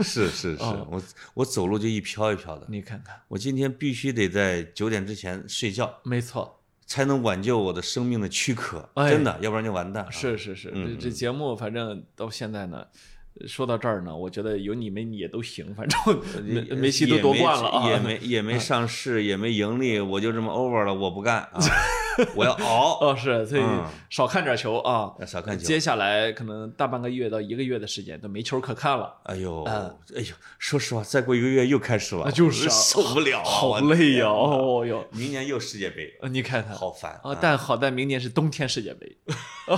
[0.00, 1.02] 是 是是，我
[1.34, 2.66] 我走路就一飘一飘的。
[2.68, 8.88] 你看看，我今天必须得在九点之前睡觉，没错，才能挽救我的生命的躯壳。
[8.96, 10.06] 真的，要不然就完蛋。
[10.10, 12.86] 是是是，这这节目反正到现在呢，
[13.46, 21.58] 说到这儿呢，我觉得有你们也都行，反正梅西都夺冠了啊，也没也没上市，也没盈利，我就这么 over 了，我不干啊。
[22.34, 23.62] 我要熬哦，是，所以
[24.10, 25.64] 少看点球啊，少看球。
[25.64, 29.14] 接下来可能大半个月到一个月的时间都没球可看了。
[29.22, 34.26] 哎呦，哎呦，说实话，再过一个月又开始了，就是受不了，好累呀！
[34.26, 37.38] 哦哟，明年又世界杯，你看看，好烦啊！
[37.40, 39.16] 但好在明年是冬天世界杯，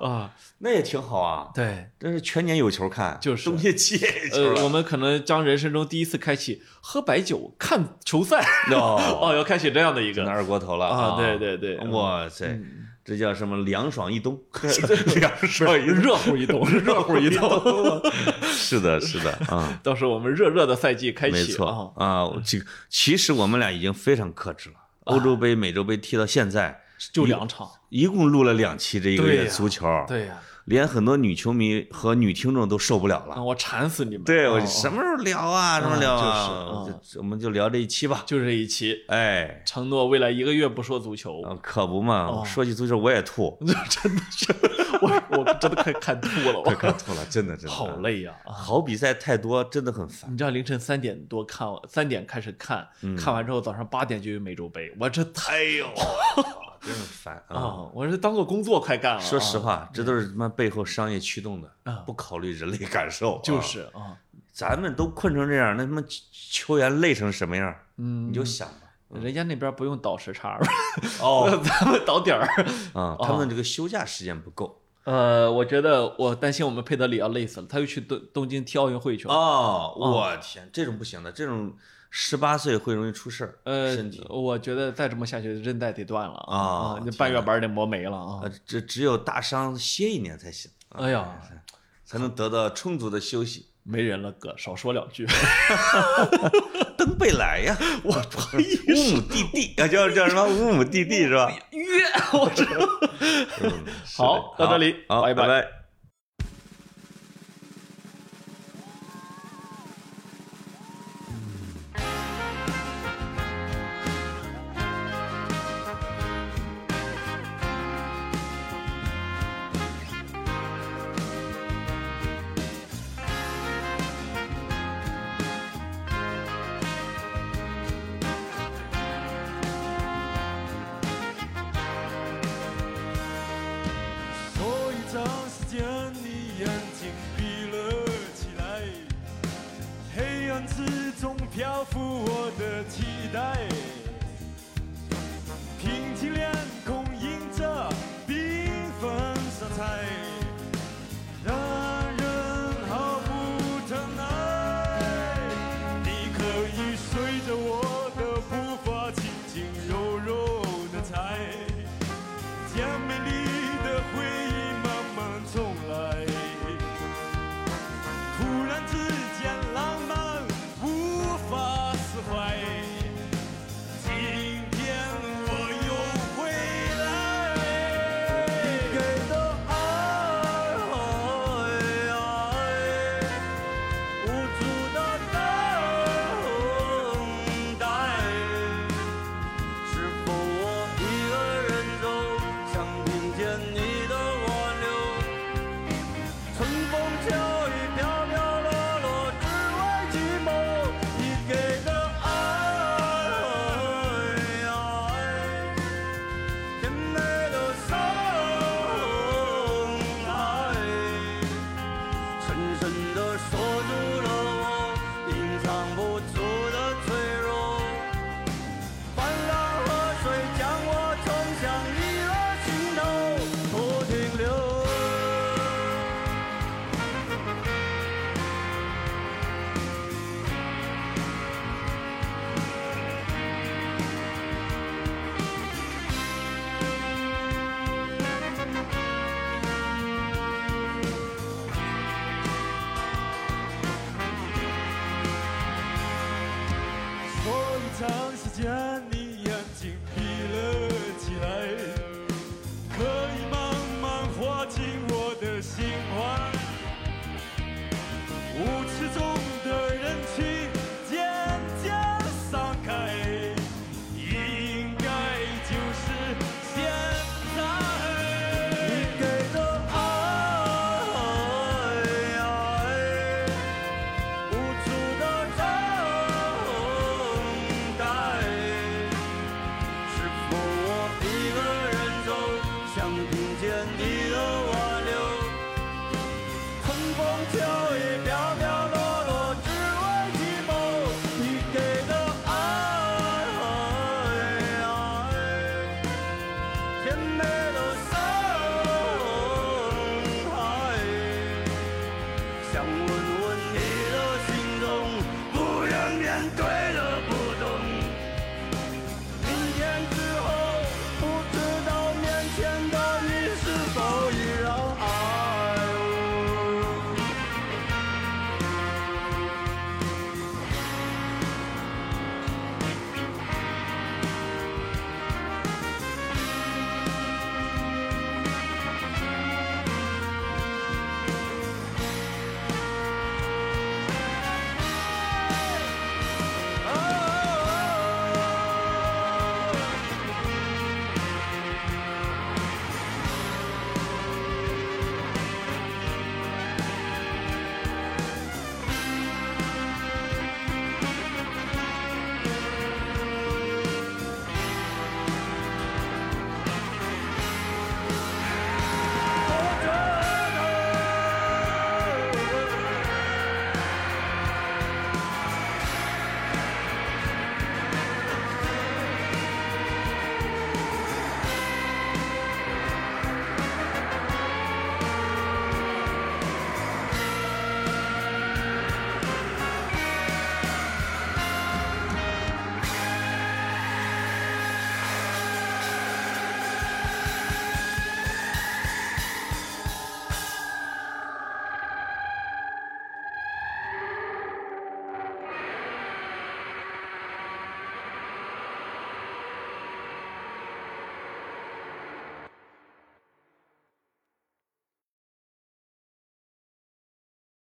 [0.00, 1.48] 啊，那也挺好啊。
[1.54, 3.98] 对，但是全年有球看，就是冬天气
[4.32, 11.16] 呃，我们可能将人生中第一次开启喝白酒看球赛，哦，哦要开启这样的一个二锅头了啊！
[11.16, 12.60] 对对对，哇塞！
[13.02, 13.56] 这叫什么？
[13.64, 14.38] 凉爽一冬，
[15.16, 18.02] 凉爽 一热乎一冬，热乎一冬。
[18.52, 19.80] 是的，是的啊！
[19.82, 22.28] 到时候我们热热的赛季开启，没错啊。
[22.44, 24.76] 这个其实我们俩已经非常克制了。
[25.04, 26.82] 欧洲杯、美洲杯踢到现在
[27.12, 29.86] 就两场，一共录了两期这一个月足球。
[30.06, 30.38] 对呀。
[30.66, 34.24] 连很多女球迷和女听众都受不了了，我馋死你们！
[34.24, 35.80] 对我什么时候聊啊？
[35.80, 36.86] 什么聊啊？
[36.86, 39.04] 就是，我们就聊这一期吧，就这一期。
[39.08, 42.44] 哎，承诺未来一个月不说足球，可不嘛！
[42.44, 43.58] 说起足球我也吐，
[43.88, 44.54] 真的是，
[45.00, 48.34] 我我真的快看吐了，快看吐了，真的真的好累呀！
[48.44, 50.32] 好比赛太多，真的很烦。
[50.32, 52.86] 你知道凌晨三点多看，三点开始看，
[53.18, 55.86] 看完之后早上八点就有美洲杯，我这太呦。
[56.80, 57.88] 真烦啊！
[57.92, 59.20] 我是当做工作快干了。
[59.20, 61.70] 说实话，这都是他妈背后商业驱动的，
[62.06, 63.38] 不考虑人类感受。
[63.44, 64.16] 就是啊，
[64.50, 66.02] 咱们都困成这样，那他妈
[66.32, 67.74] 球员累成什么样？
[67.98, 69.20] 嗯，你就想吧。
[69.20, 70.66] 人家那边不用倒时差吧
[71.20, 72.46] 哦，咱们倒点儿
[72.94, 73.16] 啊。
[73.20, 74.80] 他们这个休假时间不够。
[75.04, 79.34] 呃，我觉得我担心我们佩德里要累死了，他又去东东京踢奥运会去了。
[79.34, 81.74] 哦，我天，这种不行的，这种。
[82.10, 91.40] 十八岁会容易出事儿，呃，身体，我觉得再这么下去，韧带得断了啊，那半月板得磨没了啊，这只有大伤歇一年才行，哎呀，
[92.04, 93.66] 才能得到充足的休息。
[93.82, 95.26] 没人了，哥，少说两句。
[96.98, 101.50] 登贝莱呀，我乌姆蒂蒂啊，叫叫什么乌姆蒂蒂是吧？
[101.70, 102.04] 约，
[102.34, 102.64] 我这，
[104.04, 105.79] 好，到这里，拜拜。